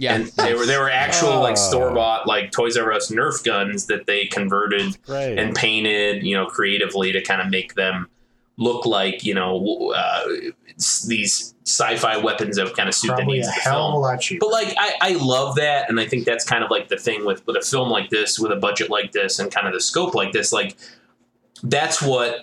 [0.00, 1.68] Yeah, and they were they were actual like Oh.
[1.68, 6.46] store bought like Toys R Us Nerf guns that they converted and painted, you know,
[6.46, 8.08] creatively to kind of make them
[8.58, 10.24] look like you know uh,
[11.06, 13.94] these sci-fi weapons that would kind of suit the needs a of the hell of
[13.94, 14.40] a lot cheaper.
[14.40, 17.24] But like I, I love that, and I think that's kind of like the thing
[17.24, 19.80] with with a film like this, with a budget like this, and kind of the
[19.80, 20.52] scope like this.
[20.52, 20.76] Like
[21.62, 22.40] that's what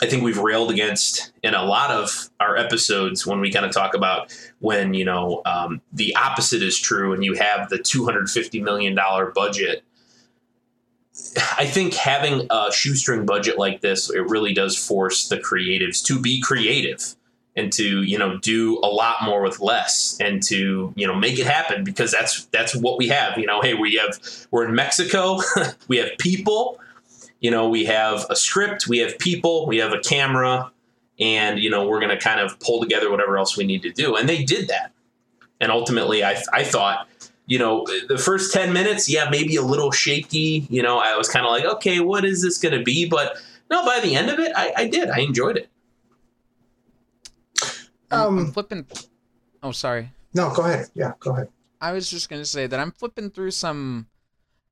[0.00, 3.72] I think we've railed against in a lot of our episodes when we kind of
[3.72, 8.04] talk about when you know um, the opposite is true, and you have the two
[8.04, 9.84] hundred fifty million dollar budget.
[11.58, 16.20] I think having a shoestring budget like this, it really does force the creatives to
[16.20, 17.14] be creative
[17.56, 21.38] and to you know do a lot more with less and to you know make
[21.38, 23.60] it happen because that's that's what we have you know.
[23.60, 24.18] Hey we have
[24.50, 25.38] we're in mexico
[25.88, 26.78] we have people
[27.40, 30.70] you know we have a script we have people we have a camera
[31.18, 33.90] and you know we're going to kind of pull together whatever else we need to
[33.90, 34.16] do.
[34.16, 34.92] And they did that.
[35.60, 37.08] And ultimately i i thought
[37.48, 41.28] you know the first 10 minutes yeah maybe a little shaky you know i was
[41.28, 43.36] kind of like okay what is this going to be but
[43.70, 45.68] no by the end of it i, I did i enjoyed it
[48.10, 48.86] I'm, I'm Um, flipping.
[49.62, 50.12] Oh, sorry.
[50.32, 50.88] no, go ahead.
[50.94, 51.48] Yeah, go ahead.
[51.80, 54.06] I was just gonna say that I'm flipping through some,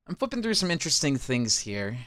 [0.09, 1.99] I'm flipping through some interesting things here.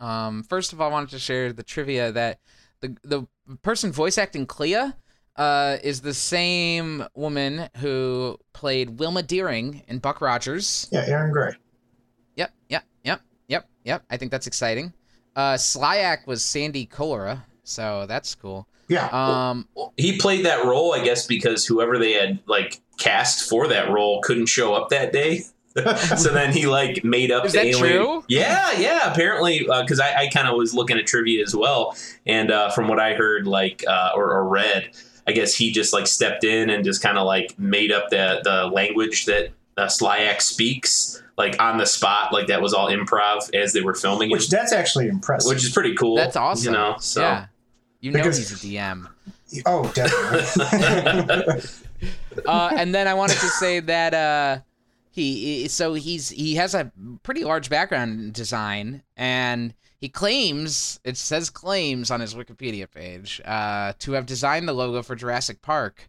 [0.00, 2.40] Um, first of all, I wanted to share the trivia that
[2.80, 3.26] the the
[3.62, 4.92] person voice acting Clea,
[5.36, 10.88] uh, is the same woman who played Wilma Deering in Buck Rogers.
[10.90, 11.52] Yeah, Erin Gray.
[12.36, 14.04] Yep, yep, yep, yep, yep.
[14.10, 14.92] I think that's exciting.
[15.34, 18.66] Uh, Slyak was Sandy Collora, so that's cool.
[18.88, 19.08] Yeah.
[19.12, 23.90] Um, he played that role, I guess, because whoever they had like cast for that
[23.90, 25.42] role couldn't show up that day.
[26.18, 27.96] so then he like made up Is the that alien.
[27.96, 28.24] true?
[28.28, 29.10] Yeah, yeah.
[29.10, 32.88] Apparently, because I, I kind of was looking at trivia as well, and uh, from
[32.88, 34.90] what I heard, like uh, or, or read,
[35.26, 38.40] I guess he just like stepped in and just kind of like made up the
[38.42, 43.54] the language that uh, Slyak speaks, like on the spot, like that was all improv
[43.54, 45.48] as they were filming it, Which that's actually impressive.
[45.48, 46.16] which is pretty cool.
[46.16, 46.72] that's awesome.
[46.74, 47.20] You know, so.
[47.22, 47.46] yeah,
[48.00, 49.08] you know Because- he's a DM.
[49.66, 51.62] oh, definitely.
[52.46, 54.58] uh, and then I wanted to say that uh,
[55.10, 56.90] he so he's he has a
[57.22, 63.40] pretty large background in design, and he claims it says claims on his Wikipedia page
[63.44, 66.08] uh, to have designed the logo for Jurassic Park.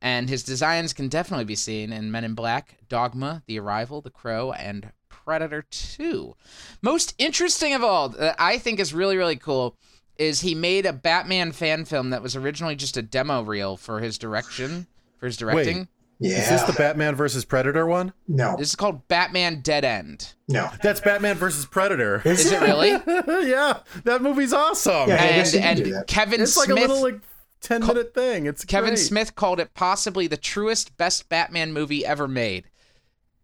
[0.00, 4.08] And his designs can definitely be seen in Men in Black, Dogma, The Arrival, The
[4.08, 6.36] Crow, and Predator 2.
[6.80, 9.76] Most interesting of all, that I think is really, really cool,
[10.16, 14.00] is he made a Batman fan film that was originally just a demo reel for
[14.00, 14.86] his direction,
[15.18, 15.88] for his directing.
[16.20, 16.38] Yeah.
[16.42, 18.12] Is this the Batman versus Predator one?
[18.26, 20.34] no, This is called Batman Dead End.
[20.48, 20.68] no.
[20.82, 22.20] That's Batman versus Predator.
[22.24, 22.90] Is it really?
[23.48, 25.08] yeah, that movie's awesome.
[25.08, 26.06] Yeah, and guess you and.
[26.06, 27.20] Kevin it's like Smith a little like
[27.60, 28.46] ten minute thing.
[28.46, 28.98] It's Kevin great.
[28.98, 32.64] Smith called it possibly the truest best Batman movie ever made.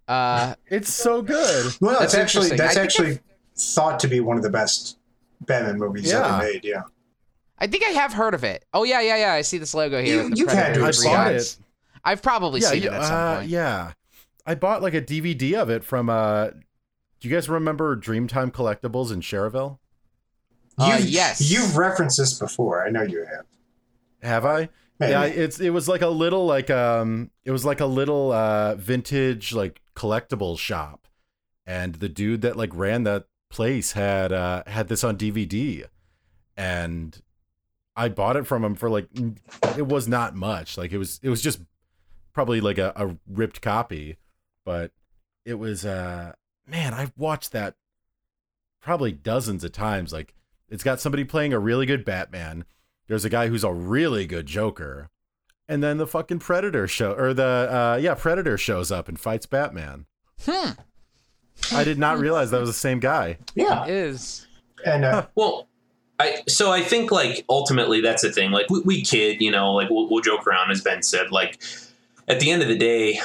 [0.08, 1.72] Uh, It's so good.
[1.80, 3.18] Well, That's that's actually that's I think actually
[3.56, 4.98] thought to be one of the best
[5.42, 6.26] Batman movies Yeah.
[6.38, 6.64] ever made.
[6.64, 6.82] Yeah.
[7.58, 8.64] I think I have heard of it.
[8.74, 9.32] Oh yeah, yeah, yeah.
[9.32, 10.16] I see this logo here.
[10.16, 11.52] You- with the you've had to I have three seen bought eyes.
[11.54, 11.63] it.
[12.04, 13.48] I've probably Yeah, seen you- it at some uh, point.
[13.50, 13.92] yeah.
[14.46, 16.10] I bought like a DVD of it from.
[16.10, 16.48] uh
[17.20, 19.78] Do you guys remember Dreamtime Collectibles in Schererville?
[20.76, 21.40] Uh, You've- yes.
[21.50, 22.86] You've referenced this before.
[22.86, 23.46] I know you have.
[24.22, 24.68] Have I?
[24.98, 25.12] Maybe.
[25.12, 28.74] Yeah, it's it was like a little like um it was like a little uh
[28.76, 31.08] vintage like collectibles shop.
[31.66, 35.84] And the dude that like ran that place had uh had this on DVD.
[36.56, 37.20] And
[37.96, 39.08] I bought it from him for like
[39.76, 40.76] it was not much.
[40.76, 41.60] Like it was it was just
[42.34, 44.16] probably like a, a ripped copy,
[44.64, 44.90] but
[45.44, 46.32] it was uh
[46.66, 47.76] man, I've watched that
[48.80, 50.12] probably dozens of times.
[50.12, 50.34] Like
[50.68, 52.64] it's got somebody playing a really good Batman.
[53.06, 55.10] There's a guy who's a really good Joker.
[55.66, 59.46] And then the fucking Predator show or the uh yeah, Predator shows up and fights
[59.46, 60.06] Batman.
[60.44, 60.70] Hmm.
[61.72, 63.38] I did not realize that was the same guy.
[63.54, 63.86] Yeah.
[63.86, 64.46] Is
[64.84, 65.68] And uh, Well,
[66.18, 68.50] I so I think like ultimately that's the thing.
[68.50, 71.30] Like we, we kid, you know, like we'll, we'll joke around, as Ben said.
[71.30, 71.60] Like
[72.28, 73.20] at the end of the day,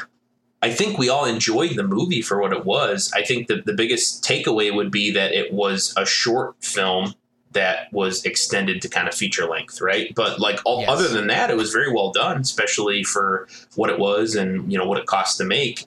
[0.61, 3.11] I think we all enjoyed the movie for what it was.
[3.15, 7.13] I think that the biggest takeaway would be that it was a short film
[7.53, 10.13] that was extended to kind of feature length, right?
[10.15, 10.89] But like all, Yes.
[10.89, 14.77] other than that, it was very well done, especially for what it was and you
[14.77, 15.85] know what it cost to make.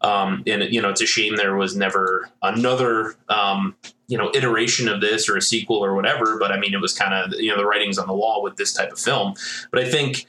[0.00, 3.76] Um, and you know, it's a shame there was never another um,
[4.08, 6.38] you know iteration of this or a sequel or whatever.
[6.38, 8.56] But I mean, it was kind of you know the writings on the wall with
[8.56, 9.34] this type of film.
[9.70, 10.26] But I think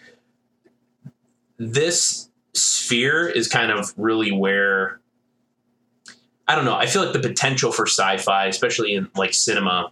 [1.58, 5.00] this sphere is kind of really where
[6.48, 6.76] I don't know.
[6.76, 9.92] I feel like the potential for sci-fi, especially in like cinema,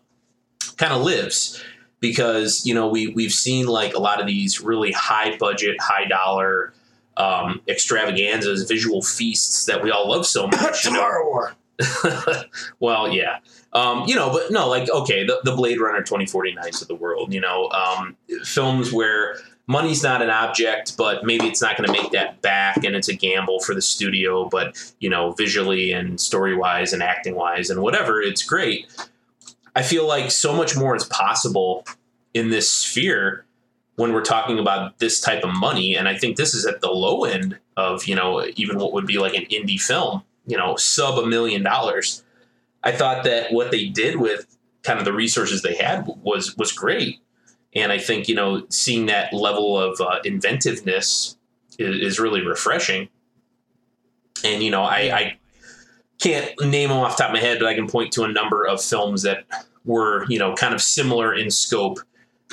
[0.77, 1.61] kind of lives
[1.99, 6.05] because you know we we've seen like a lot of these really high budget, high
[6.05, 6.73] dollar
[7.17, 10.83] um, extravaganzas, visual feasts that we all love so much.
[10.83, 11.55] Tomorrow War.
[12.79, 13.39] well, yeah.
[13.73, 17.33] Um, you know, but no, like, okay, the, the Blade Runner 2049s of the world,
[17.33, 19.37] you know, um, films where
[19.67, 23.07] money's not an object, but maybe it's not going to make that back and it's
[23.07, 27.69] a gamble for the studio, but, you know, visually and story wise and acting wise
[27.69, 28.85] and whatever, it's great.
[29.75, 31.85] I feel like so much more is possible
[32.33, 33.45] in this sphere
[33.95, 35.95] when we're talking about this type of money.
[35.95, 39.05] And I think this is at the low end of, you know, even what would
[39.05, 42.23] be like an indie film you know, sub a million dollars.
[42.83, 46.71] I thought that what they did with kind of the resources they had was was
[46.71, 47.19] great,
[47.75, 51.37] and I think you know seeing that level of uh, inventiveness
[51.77, 53.09] is, is, really refreshing.
[54.43, 55.37] And you know, I, I
[56.19, 58.31] can't name them off the top of my head, but I can point to a
[58.31, 59.45] number of films that
[59.83, 61.99] were you know kind of similar in scope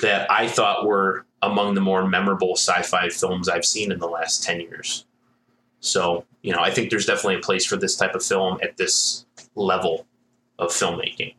[0.01, 4.43] that I thought were among the more memorable sci-fi films I've seen in the last
[4.43, 5.05] ten years.
[5.79, 8.77] So, you know, I think there's definitely a place for this type of film at
[8.77, 10.07] this level
[10.57, 11.35] of filmmaking.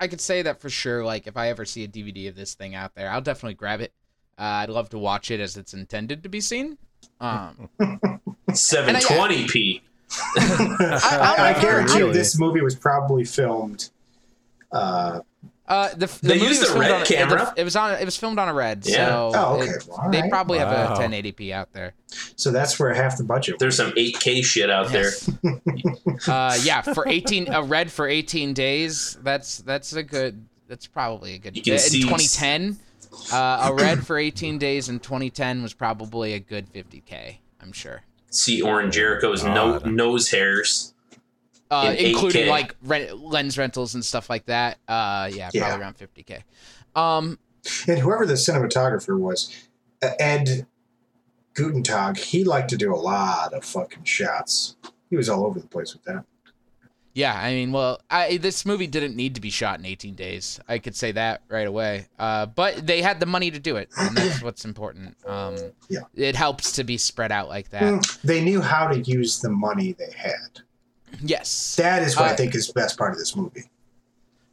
[0.00, 1.04] I could say that for sure.
[1.04, 3.80] Like, if I ever see a DVD of this thing out there, I'll definitely grab
[3.80, 3.92] it.
[4.38, 6.78] Uh, I'd love to watch it as it's intended to be seen.
[7.20, 7.68] Um,
[8.50, 9.82] 720p.
[10.36, 13.90] I, I, I, guarantee you, this movie was probably filmed
[14.72, 15.20] uh,
[15.68, 17.52] uh, the, the they used the red on, camera.
[17.54, 17.92] It, it, was on.
[17.92, 18.86] It was filmed on a red.
[18.86, 19.06] Yeah.
[19.06, 19.70] So oh, okay.
[19.70, 20.30] It, well, they right.
[20.30, 20.70] probably wow.
[20.70, 21.92] have a 1080p out there.
[22.36, 23.58] So that's where half the budget.
[23.58, 25.30] There's some 8K shit out yes.
[25.42, 25.60] there.
[26.34, 29.18] uh, yeah, for 18 a red for 18 days.
[29.22, 30.46] That's that's a good.
[30.68, 31.54] That's probably a good.
[31.54, 32.78] You can in see 2010,
[33.32, 37.36] uh, a red for 18 days in 2010 was probably a good 50k.
[37.60, 38.02] I'm sure.
[38.30, 40.94] See Orange Jericho's no, nose hairs
[41.70, 42.50] uh, in including 8K.
[42.50, 44.78] like rent, lens rentals and stuff like that.
[44.88, 45.68] Uh, yeah, yeah.
[45.68, 46.42] probably around 50k.
[46.94, 47.38] Um,
[47.86, 49.68] and whoever the cinematographer was,
[50.02, 50.66] uh, Ed
[51.54, 54.76] Gutentag, he liked to do a lot of fucking shots.
[55.10, 56.24] He was all over the place with that.
[57.14, 60.60] Yeah, I mean, well, I, this movie didn't need to be shot in 18 days.
[60.68, 62.06] I could say that right away.
[62.16, 65.16] Uh, but they had the money to do it, and that's what's important.
[65.26, 65.56] Um,
[65.88, 67.82] yeah, it helps to be spread out like that.
[67.82, 70.60] Mm, they knew how to use the money they had.
[71.20, 73.64] Yes, that is what uh, I think is the best part of this movie.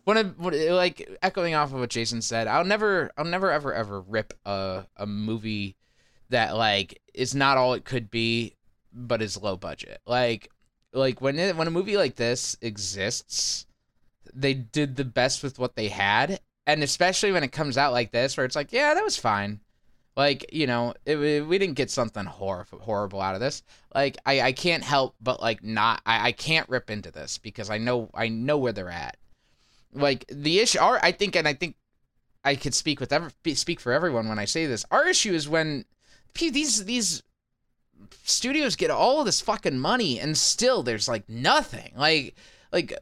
[0.06, 4.02] One of like echoing off of what Jason said, I'll never, I'll never, ever, ever
[4.02, 5.76] rip a a movie
[6.30, 8.56] that like is not all it could be,
[8.94, 10.02] but is low budget.
[10.06, 10.50] Like,
[10.94, 13.66] like when it, when a movie like this exists,
[14.34, 18.12] they did the best with what they had, and especially when it comes out like
[18.12, 19.60] this, where it's like, yeah, that was fine.
[20.16, 23.64] Like, you know, it, we didn't get something hor- horrible out of this.
[23.94, 27.70] Like, I, I can't help but like not I, I can't rip into this because
[27.70, 29.18] I know I know where they're at.
[29.94, 31.76] Like the issue, our I think, and I think
[32.44, 34.86] I could speak with ever speak for everyone when I say this.
[34.92, 35.86] Our issue is when
[36.34, 37.24] these these
[38.24, 41.92] studios get all this fucking money and still there's like nothing.
[41.96, 42.36] Like
[42.72, 42.94] like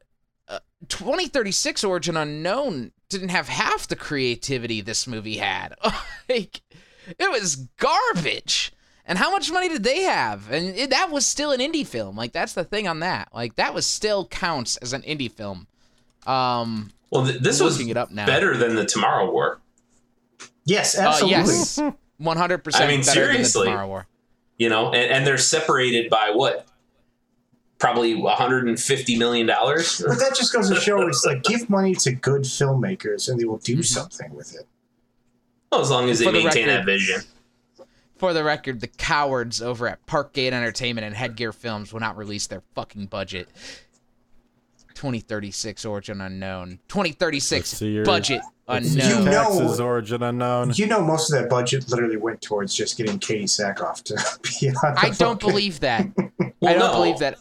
[0.48, 5.76] uh, 2036 Origin Unknown didn't have half the creativity this movie had.
[6.30, 6.62] like
[7.08, 8.72] it was garbage.
[9.06, 10.50] And how much money did they have?
[10.50, 12.16] And it, that was still an indie film.
[12.16, 13.30] Like that's the thing on that.
[13.34, 15.68] Like that was still counts as an indie film.
[16.26, 18.26] Um, well, th- this was it up now.
[18.26, 19.60] better than the Tomorrow War.
[20.66, 21.36] Yes, absolutely.
[21.36, 21.80] Uh, yes,
[22.18, 22.86] one hundred percent.
[22.86, 23.68] I mean, seriously.
[23.68, 24.08] Tomorrow War.
[24.58, 26.68] You know, and, and they're separated by what?
[27.80, 30.02] Probably 150 million dollars.
[30.08, 33.44] But that just goes to show it's like give money to good filmmakers and they
[33.44, 33.82] will do mm-hmm.
[33.82, 34.66] something with it.
[35.74, 37.22] Well, as long as they the maintain record, that vision.
[38.18, 42.46] For the record, the cowards over at Parkgate Entertainment and Headgear Films will not release
[42.46, 43.48] their fucking budget.
[44.94, 46.78] 2036 origin unknown.
[46.90, 49.26] 2036 budget unknown.
[49.26, 50.74] You know, origin unknown.
[50.76, 54.70] You know, most of that budget literally went towards just getting Katee Sackhoff to be
[54.70, 54.96] on.
[54.96, 56.06] I don't believe that.
[56.16, 56.94] well, I don't no.
[56.94, 57.40] believe that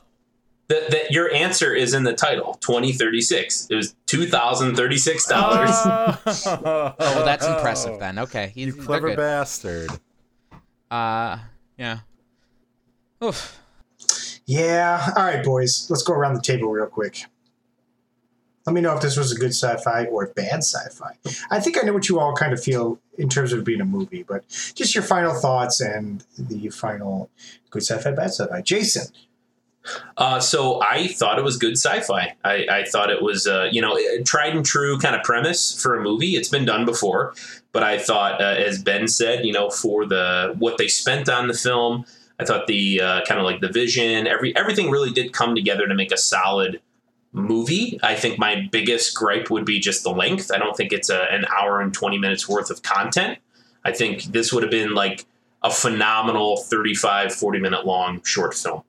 [0.69, 6.21] that, that your answer is in the title 2036 it was $2036 oh.
[6.65, 9.91] oh well that's impressive then okay you clever bastard
[10.91, 11.39] uh
[11.79, 12.01] yeah
[13.23, 13.61] Oof.
[14.47, 17.25] yeah all right boys let's go around the table real quick
[18.67, 21.17] let me know if this was a good sci-fi or a bad sci-fi.
[21.51, 23.85] I think I know what you all kind of feel in terms of being a
[23.85, 24.45] movie, but
[24.75, 27.29] just your final thoughts and the final
[27.71, 28.61] good sci-fi, bad sci-fi.
[28.63, 29.07] Jason,
[30.17, 32.35] uh, so I thought it was good sci-fi.
[32.45, 35.97] I, I thought it was, uh, you know, tried and true kind of premise for
[35.97, 36.37] a movie.
[36.37, 37.35] It's been done before,
[37.73, 41.49] but I thought, uh, as Ben said, you know, for the what they spent on
[41.49, 42.05] the film,
[42.39, 45.87] I thought the uh, kind of like the vision, every everything really did come together
[45.87, 46.81] to make a solid
[47.33, 47.99] movie.
[48.03, 50.51] I think my biggest gripe would be just the length.
[50.53, 53.39] I don't think it's a, an hour and 20 minutes worth of content.
[53.85, 55.25] I think this would have been like
[55.63, 58.83] a phenomenal 35, 40 minute long short film,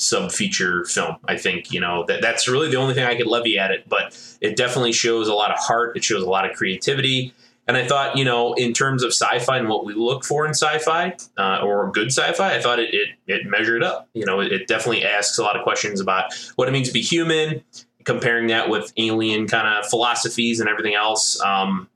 [0.00, 1.16] sub feature film.
[1.26, 3.88] I think, you know, that, that's really the only thing I could levy at it,
[3.88, 5.96] but it definitely shows a lot of heart.
[5.96, 7.34] It shows a lot of creativity.
[7.68, 10.50] And I thought, you know, in terms of sci-fi and what we look for in
[10.50, 14.08] sci-fi uh, or good sci-fi, I thought it, it, it measured up.
[14.14, 16.94] You know, it, it definitely asks a lot of questions about what it means to
[16.94, 17.62] be human,
[18.04, 21.40] comparing that with alien kind of philosophies and everything else.
[21.42, 21.88] Um,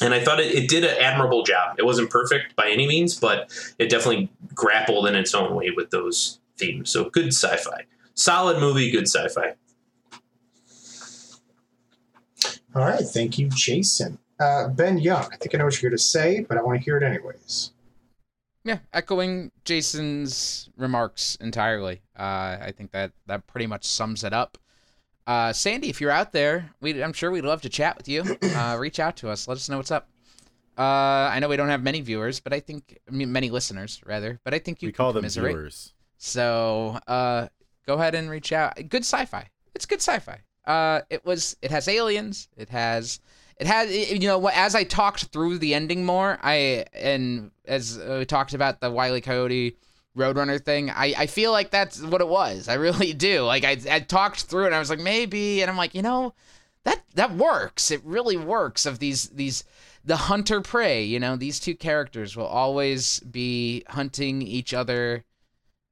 [0.00, 1.76] and I thought it, it did an admirable job.
[1.78, 5.90] It wasn't perfect by any means, but it definitely grappled in its own way with
[5.90, 6.90] those themes.
[6.90, 7.84] So good sci-fi,
[8.14, 9.54] solid movie, good sci-fi.
[12.74, 14.18] All right, thank you, Jason.
[14.40, 16.78] Uh, ben Young, I think I know what you're going to say, but I want
[16.78, 17.70] to hear it anyways.
[18.64, 22.02] Yeah, echoing Jason's remarks entirely.
[22.18, 24.58] Uh, I think that that pretty much sums it up.
[25.26, 28.36] Uh, Sandy, if you're out there, we I'm sure we'd love to chat with you.
[28.42, 29.46] Uh, reach out to us.
[29.46, 30.08] Let us know what's up.
[30.76, 30.82] Uh,
[31.32, 34.40] I know we don't have many viewers, but I think I mean, many listeners rather.
[34.44, 35.54] But I think you we call them commiserate.
[35.54, 35.93] viewers.
[36.18, 37.48] So uh,
[37.86, 38.74] go ahead and reach out.
[38.88, 39.48] Good sci-fi.
[39.74, 40.40] It's good sci-fi.
[40.66, 41.56] Uh, it was.
[41.62, 42.48] It has aliens.
[42.56, 43.20] It has.
[43.58, 43.90] It has.
[43.90, 44.48] it- you know?
[44.48, 48.90] As I talked through the ending more, I and as uh, we talked about the
[48.90, 49.20] Wiley.
[49.20, 49.76] Coyote
[50.16, 52.68] Roadrunner thing, I, I feel like that's what it was.
[52.68, 53.42] I really do.
[53.42, 56.02] Like I I talked through it, and I was like maybe, and I'm like you
[56.02, 56.34] know,
[56.84, 57.90] that that works.
[57.90, 58.86] It really works.
[58.86, 59.64] Of these these
[60.04, 61.02] the hunter prey.
[61.04, 65.24] You know, these two characters will always be hunting each other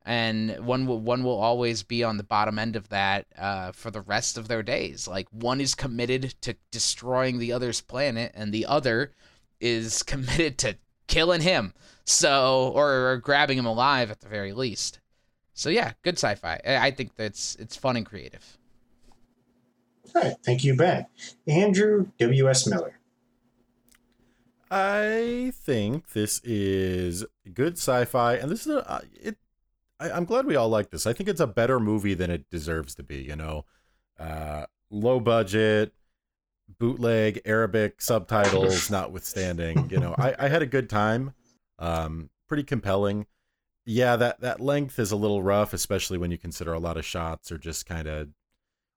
[0.05, 3.91] and one will one will always be on the bottom end of that uh, for
[3.91, 5.07] the rest of their days.
[5.07, 9.13] Like one is committed to destroying the other's planet, and the other
[9.61, 10.77] is committed to
[11.07, 11.75] killing him.
[12.05, 14.99] So, or, or grabbing him alive at the very least.
[15.55, 16.61] So yeah, good sci-fi.
[16.67, 18.59] I I think that's it's fun and creative.
[20.15, 21.07] All right, thank you, Ben.
[21.47, 22.67] Andrew W.S.
[22.67, 22.99] Miller.
[24.71, 29.37] I think this is good sci-fi, and this is a uh, it.
[30.03, 31.07] I, I'm glad we all like this.
[31.07, 33.23] I think it's a better movie than it deserves to be.
[33.23, 33.65] You know,
[34.19, 35.95] uh, low budget,
[36.79, 39.89] bootleg Arabic subtitles notwithstanding.
[39.91, 41.35] You know, I, I had a good time.
[41.79, 43.27] Um, pretty compelling.
[43.85, 47.05] Yeah, that that length is a little rough, especially when you consider a lot of
[47.05, 48.29] shots are just kind of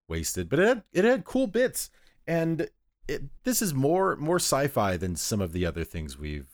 [0.08, 0.49] wasted.
[0.49, 1.89] But it had, it had cool bits,
[2.28, 2.70] and
[3.08, 6.49] it, this is more more sci-fi than some of the other things we've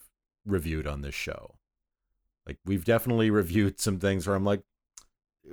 [0.46, 1.56] reviewed on this show.
[2.46, 4.62] Like we've definitely reviewed some things where I'm like,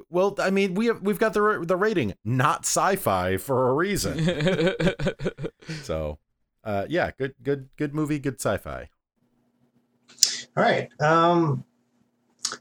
[0.10, 4.20] well, I mean, we have we've got the the rating not sci-fi for a reason.
[5.84, 6.20] so,
[6.64, 8.90] uh, yeah, good good good movie, good sci-fi.
[10.56, 10.90] All right.
[11.02, 11.64] Um,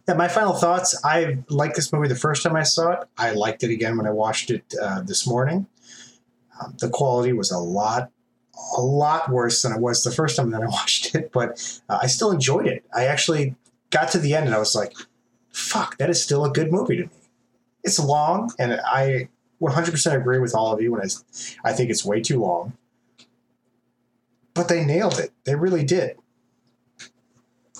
[0.07, 0.99] yeah, my final thoughts.
[1.05, 3.09] I liked this movie the first time I saw it.
[3.17, 5.67] I liked it again when I watched it uh, this morning.
[6.61, 8.11] Um, the quality was a lot,
[8.77, 11.99] a lot worse than it was the first time that I watched it, but uh,
[12.03, 12.85] I still enjoyed it.
[12.95, 13.55] I actually
[13.91, 14.95] got to the end and I was like,
[15.51, 17.11] "Fuck, that is still a good movie to me."
[17.85, 19.29] It's long, and I
[19.61, 21.09] 100% agree with all of you when I,
[21.65, 22.75] I think it's way too long.
[24.55, 25.33] But they nailed it.
[25.45, 26.17] They really did.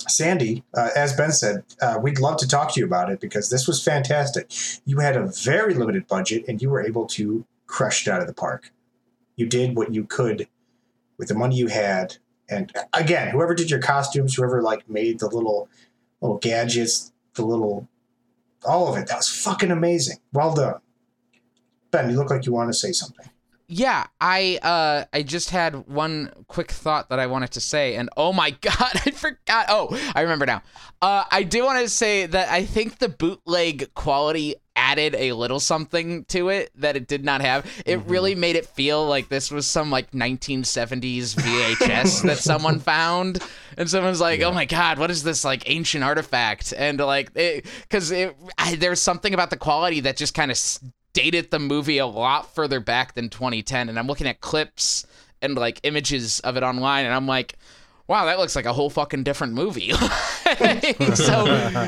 [0.07, 3.49] Sandy, uh, as Ben said, uh, we'd love to talk to you about it because
[3.49, 4.51] this was fantastic.
[4.85, 8.27] You had a very limited budget and you were able to crush it out of
[8.27, 8.71] the park.
[9.35, 10.47] You did what you could
[11.17, 12.17] with the money you had.
[12.49, 15.69] And again, whoever did your costumes, whoever like made the little
[16.21, 17.87] little gadgets, the little
[18.65, 20.17] all of it, that was fucking amazing.
[20.33, 20.81] Well done.
[21.91, 23.29] Ben, you look like you want to say something.
[23.71, 28.09] Yeah, I uh I just had one quick thought that I wanted to say and
[28.17, 29.67] oh my god, I forgot.
[29.69, 30.63] Oh, I remember now.
[31.01, 35.59] Uh I do want to say that I think the bootleg quality added a little
[35.59, 37.69] something to it that it did not have.
[37.85, 43.43] It really made it feel like this was some like 1970s VHS that someone found
[43.79, 47.63] and someone's like, "Oh my god, what is this like ancient artifact?" And like I,
[48.77, 50.57] there's something about the quality that just kind of
[51.13, 55.07] dated the movie a lot further back than 2010 and i'm looking at clips
[55.41, 57.57] and like images of it online and i'm like
[58.09, 59.93] wow that looks like a whole fucking different movie.
[61.15, 61.45] So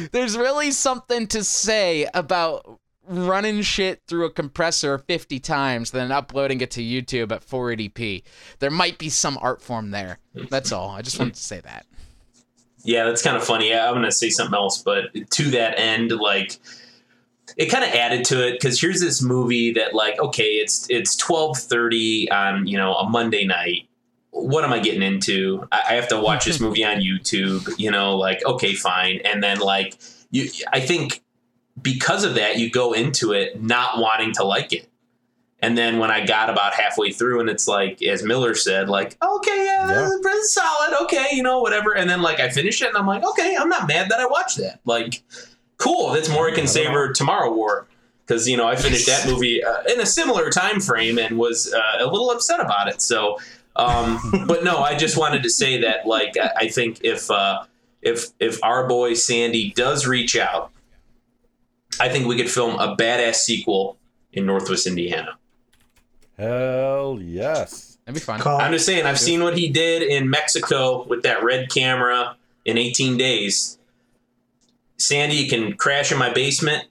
[0.12, 6.62] there's really something to say about running shit through a compressor 50 times then uploading
[6.62, 8.24] it to youtube at 480p
[8.60, 11.86] there might be some art form there that's all i just wanted to say that
[12.84, 13.72] Yeah, that's kind of funny.
[13.76, 16.58] I'm going to say something else, but to that end, like
[17.58, 21.16] it kind of added to it because here's this movie that like okay, it's it's
[21.22, 23.88] 12:30 on you know a Monday night.
[24.32, 25.68] What am I getting into?
[25.72, 27.72] I, I have to watch this movie on YouTube.
[27.78, 29.97] You know, like okay, fine, and then like
[30.32, 31.22] you I think
[31.80, 34.88] because of that, you go into it not wanting to like it.
[35.63, 39.15] And then when I got about halfway through, and it's like, as Miller said, like,
[39.22, 40.09] okay, yeah, Yeah.
[40.24, 41.95] This, is, solid, okay, you know, whatever.
[41.95, 44.26] And then like I finish it, and I'm like, okay, I'm not mad that I
[44.26, 44.80] watched that.
[44.86, 45.22] Like,
[45.78, 46.13] cool.
[46.13, 47.88] That's more I can savor Tomorrow War
[48.26, 51.74] because you know I finished that movie uh, in a similar time frame and was
[51.74, 53.01] uh, a little upset about it.
[53.01, 53.38] So,
[53.76, 57.65] um, but no, I just wanted to say that like I, I think if uh,
[58.01, 60.72] if if our boy Sandy does reach out,
[62.00, 63.98] I think we could film a badass sequel
[64.34, 65.38] in Northwest Indiana.
[66.38, 67.98] Hell yes.
[68.06, 68.39] That'd be fun.
[68.39, 72.36] Call- I'm just saying, I've seen what he did in Mexico with that red camera
[72.66, 73.78] in 18 days.
[74.98, 76.86] Sandy you can crash in my basement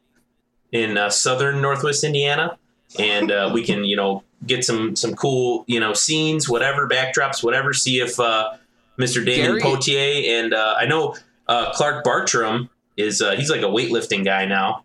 [0.73, 2.59] in uh, southern Northwest Indiana,
[2.99, 7.43] and uh, we can, you know, get some some cool, you know, scenes, whatever backdrops,
[7.43, 7.73] whatever.
[7.73, 8.55] See if uh,
[8.99, 9.25] Mr.
[9.25, 11.17] Damion Gary- Poitier and uh, I know
[11.49, 14.83] uh, Clark Bartram is uh, he's like a weightlifting guy now.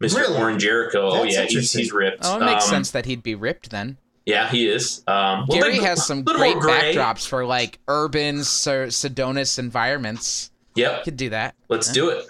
[0.00, 0.16] Mr.
[0.16, 0.36] Really?
[0.38, 1.10] Orin Jericho.
[1.10, 2.20] oh yeah, he's, he's ripped.
[2.22, 3.98] Oh, it makes Um, sense that he'd be ripped then.
[4.24, 5.02] Yeah, he is.
[5.06, 6.94] Um, well, Gary like, has some great gray.
[6.94, 10.50] backdrops for like urban Sir Sedonis environments.
[10.74, 11.04] Yep.
[11.04, 11.54] Could do that.
[11.68, 12.26] Let's do it.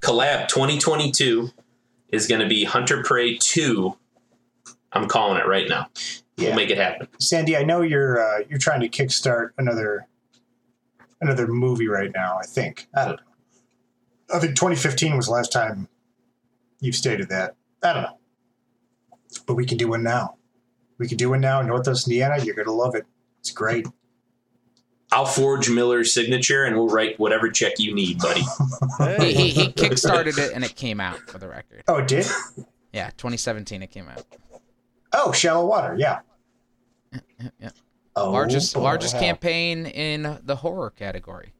[0.00, 1.50] Collab 2022
[2.08, 3.94] is going to be Hunter Prey 2.
[4.92, 5.88] I'm calling it right now.
[6.36, 6.48] Yeah.
[6.48, 7.08] We'll make it happen.
[7.20, 10.06] Sandy, I know you're uh, you're trying to kickstart another
[11.20, 12.38] another movie right now.
[12.42, 14.36] I think I don't know.
[14.36, 15.88] I think 2015 was the last time
[16.80, 17.54] you've stated that.
[17.82, 18.18] I don't know,
[19.46, 20.36] but we can do one now.
[20.98, 22.42] We can do one now in Northwest Indiana.
[22.42, 23.06] You're gonna love it.
[23.40, 23.86] It's great.
[25.10, 28.40] I'll forge Miller's signature and we'll write whatever check you need, buddy.
[28.42, 28.46] He,
[28.98, 29.32] Hey.
[29.32, 31.82] he, he kickstarted it and it came out for the record.
[31.88, 32.26] Oh, it did?
[32.92, 34.26] Yeah, 2017 it came out.
[35.14, 35.96] Oh, Shallow Water.
[35.98, 36.18] Yeah.
[37.58, 37.70] yeah.
[38.16, 38.80] Oh, largest boy.
[38.82, 41.54] largest campaign in the horror category.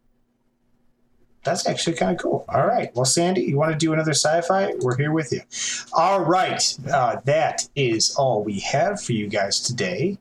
[1.49, 2.45] That's actually kind of cool.
[2.49, 2.95] All right.
[2.95, 4.75] Well, Sandy, you want to do another sci fi?
[4.81, 5.41] We're here with you.
[5.95, 6.63] All right.
[6.93, 10.19] Uh, that is all we have for you guys today.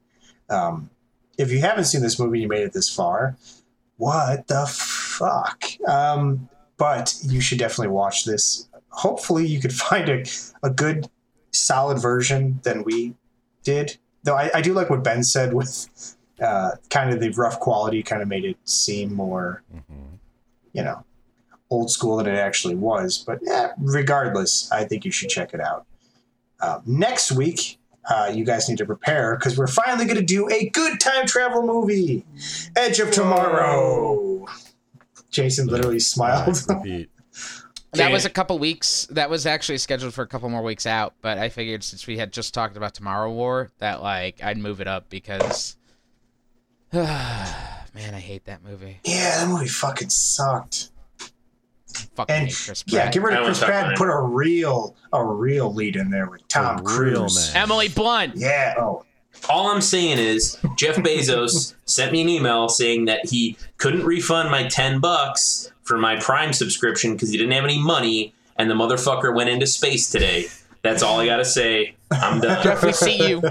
[0.50, 0.90] Um,
[1.38, 3.36] if you haven't seen this movie, you made it this far.
[3.98, 5.64] What the fuck?
[5.88, 6.48] Um,
[6.78, 8.70] but you should definitely watch this.
[8.90, 10.24] Hopefully, you could find a,
[10.64, 11.10] a good,
[11.52, 13.16] solid version than we
[13.64, 13.98] did.
[14.24, 18.02] Though I, I do like what Ben said with uh, kind of the rough quality,
[18.04, 20.20] kind of made it seem more Mhm.
[20.74, 21.04] you know,
[21.70, 23.24] old school than it actually was.
[23.26, 25.86] But yeah, regardless, I think you should check it out.
[26.60, 30.50] Uh, next week, uh, you guys need to prepare because we're finally going to do
[30.50, 32.26] a good time travel movie,
[32.76, 34.46] Edge of Tomorrow.
[35.30, 36.56] Jason literally smiled.
[37.94, 39.08] That was a couple weeks.
[39.10, 42.18] That was actually scheduled for a couple more weeks out, but I figured since we
[42.18, 45.78] had just talked about Tomorrow War that like I'd move it up because
[46.94, 47.06] man,
[47.96, 49.00] I hate that movie.
[49.04, 50.92] yeah, that movie fucking sucked.
[52.16, 55.24] Fucking And hate Chris yeah, get rid of Chris Pratt and put a real, a
[55.24, 57.54] real lead in there with Tom A Cruise.
[57.54, 57.64] man.
[57.64, 58.36] Emily Blunt.
[58.36, 58.76] Yeah.
[58.78, 59.04] Oh,
[59.50, 64.50] All I'm saying is Jeff Bezos sent me an email saying that he couldn't refund
[64.52, 68.76] my 10 bucks for my Prime subscription because he didn't have any money and the
[68.76, 70.46] motherfucker went into space today.
[70.82, 71.96] That's all I got to say.
[72.12, 72.64] I'm done.
[72.64, 73.42] Jeff, we see you.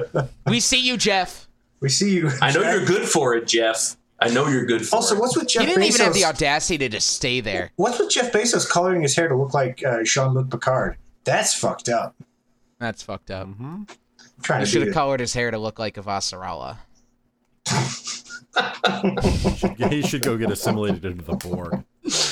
[0.46, 1.46] We see you, Jeff.
[1.80, 2.30] we see you.
[2.40, 2.74] I know Jeff.
[2.74, 3.96] you're good for it, Jeff.
[4.20, 5.20] I know you're good for Also, it.
[5.20, 5.66] what's with Jeff Bezos?
[5.66, 5.88] He didn't Bezos?
[5.94, 7.70] even have the audacity to just stay there.
[7.76, 10.96] What's with Jeff Bezos coloring his hair to look like uh, Jean-Luc Picard?
[11.24, 12.14] That's fucked up.
[12.78, 13.48] That's fucked up.
[13.48, 13.88] Mhm.
[13.90, 16.78] I'm trying He to should have colored his hair to look like Avasarala.
[19.90, 21.84] He should go get assimilated into the Borg.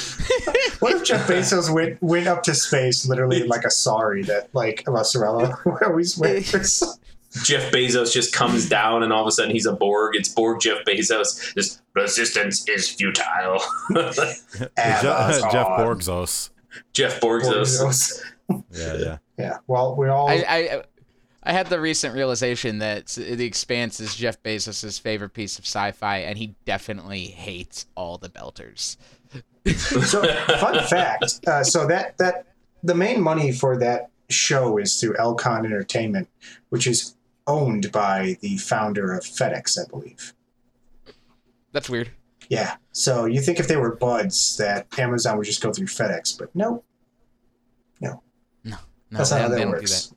[0.81, 4.49] What if Jeff Bezos went went up to space literally in like a sorry that
[4.55, 5.57] like a Mozzarella
[5.87, 6.99] always wears?
[7.43, 10.15] Jeff Bezos just comes down and all of a sudden he's a Borg.
[10.15, 11.53] It's Borg Jeff Bezos.
[11.55, 13.61] This resistance is futile.
[13.95, 15.51] Jeff, Amazon.
[15.53, 16.51] Jeff Borgzos.
[16.93, 17.81] Jeff Borgzos.
[17.81, 18.21] Bezos.
[18.73, 19.19] Yeah, yeah.
[19.39, 19.57] Yeah.
[19.67, 20.29] Well, we're all.
[20.29, 20.83] I, I
[21.45, 26.19] I had the recent realization that The Expanse is Jeff Bezos' favorite piece of sci-fi,
[26.19, 28.99] and he definitely hates all the Belters.
[29.67, 30.25] so,
[30.59, 31.41] fun fact.
[31.47, 32.47] Uh, so that that
[32.83, 36.29] the main money for that show is through Alcon Entertainment,
[36.69, 37.14] which is
[37.47, 40.33] owned by the founder of FedEx, I believe.
[41.73, 42.11] That's weird.
[42.49, 42.77] Yeah.
[42.93, 46.55] So you think if they were buds that Amazon would just go through FedEx, but
[46.55, 46.85] no,
[48.01, 48.23] No,
[48.65, 48.77] No.
[49.11, 50.13] that's not how that don't do works.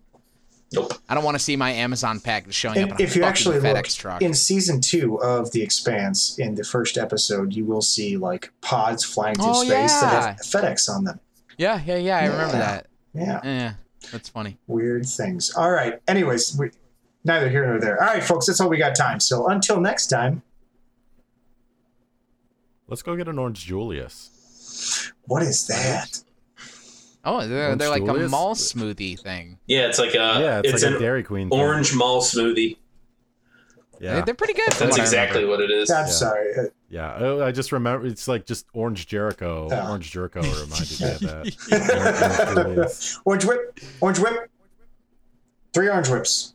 [0.74, 0.94] Nope.
[1.08, 3.60] I don't want to see my Amazon package showing up And a if you actually
[3.60, 4.22] FedEx look truck.
[4.22, 9.06] in season two of The Expanse, in the first episode, you will see like pods
[9.06, 11.20] flying through Oh, space that have FedEx on them.
[11.58, 12.18] yeah, yeah, yeah.
[12.18, 12.88] I remember that.
[13.14, 13.74] Yeah, Yeah,
[14.12, 14.58] that's funny.
[14.68, 15.52] weird things.
[15.56, 16.02] All right.
[16.10, 16.72] Anyways, we,
[17.28, 18.02] neither here nor there.
[18.02, 19.20] All right, folks, that's all we got time.
[19.20, 20.42] So until next time,
[22.90, 25.12] Let's go get an Orange Julius.
[25.26, 26.24] what is that?
[27.26, 28.32] Oh, they're, they're like a Julius?
[28.32, 29.60] mall smoothie thing.
[29.68, 31.50] Yeah, it's like a yeah, it's, Uh, it's, like a an Dairy Queen.
[31.50, 31.60] thing.
[31.60, 32.78] orange mall smoothie.
[34.00, 34.70] Yeah, They're, they're pretty good.
[34.70, 35.90] That's what exactly what it is.
[35.92, 36.12] I'm Yeah.
[36.12, 36.54] sorry.
[36.90, 37.18] Yeah.
[37.20, 39.68] Oh, I just remember it's like just Orange Jericho.
[39.70, 39.90] Yeah.
[39.90, 42.54] Orange Jericho reminded me of that.
[42.56, 43.20] Orange Julius.
[43.26, 43.80] Orange whip.
[44.00, 44.50] Orange whip.
[45.74, 46.54] Three orange whips.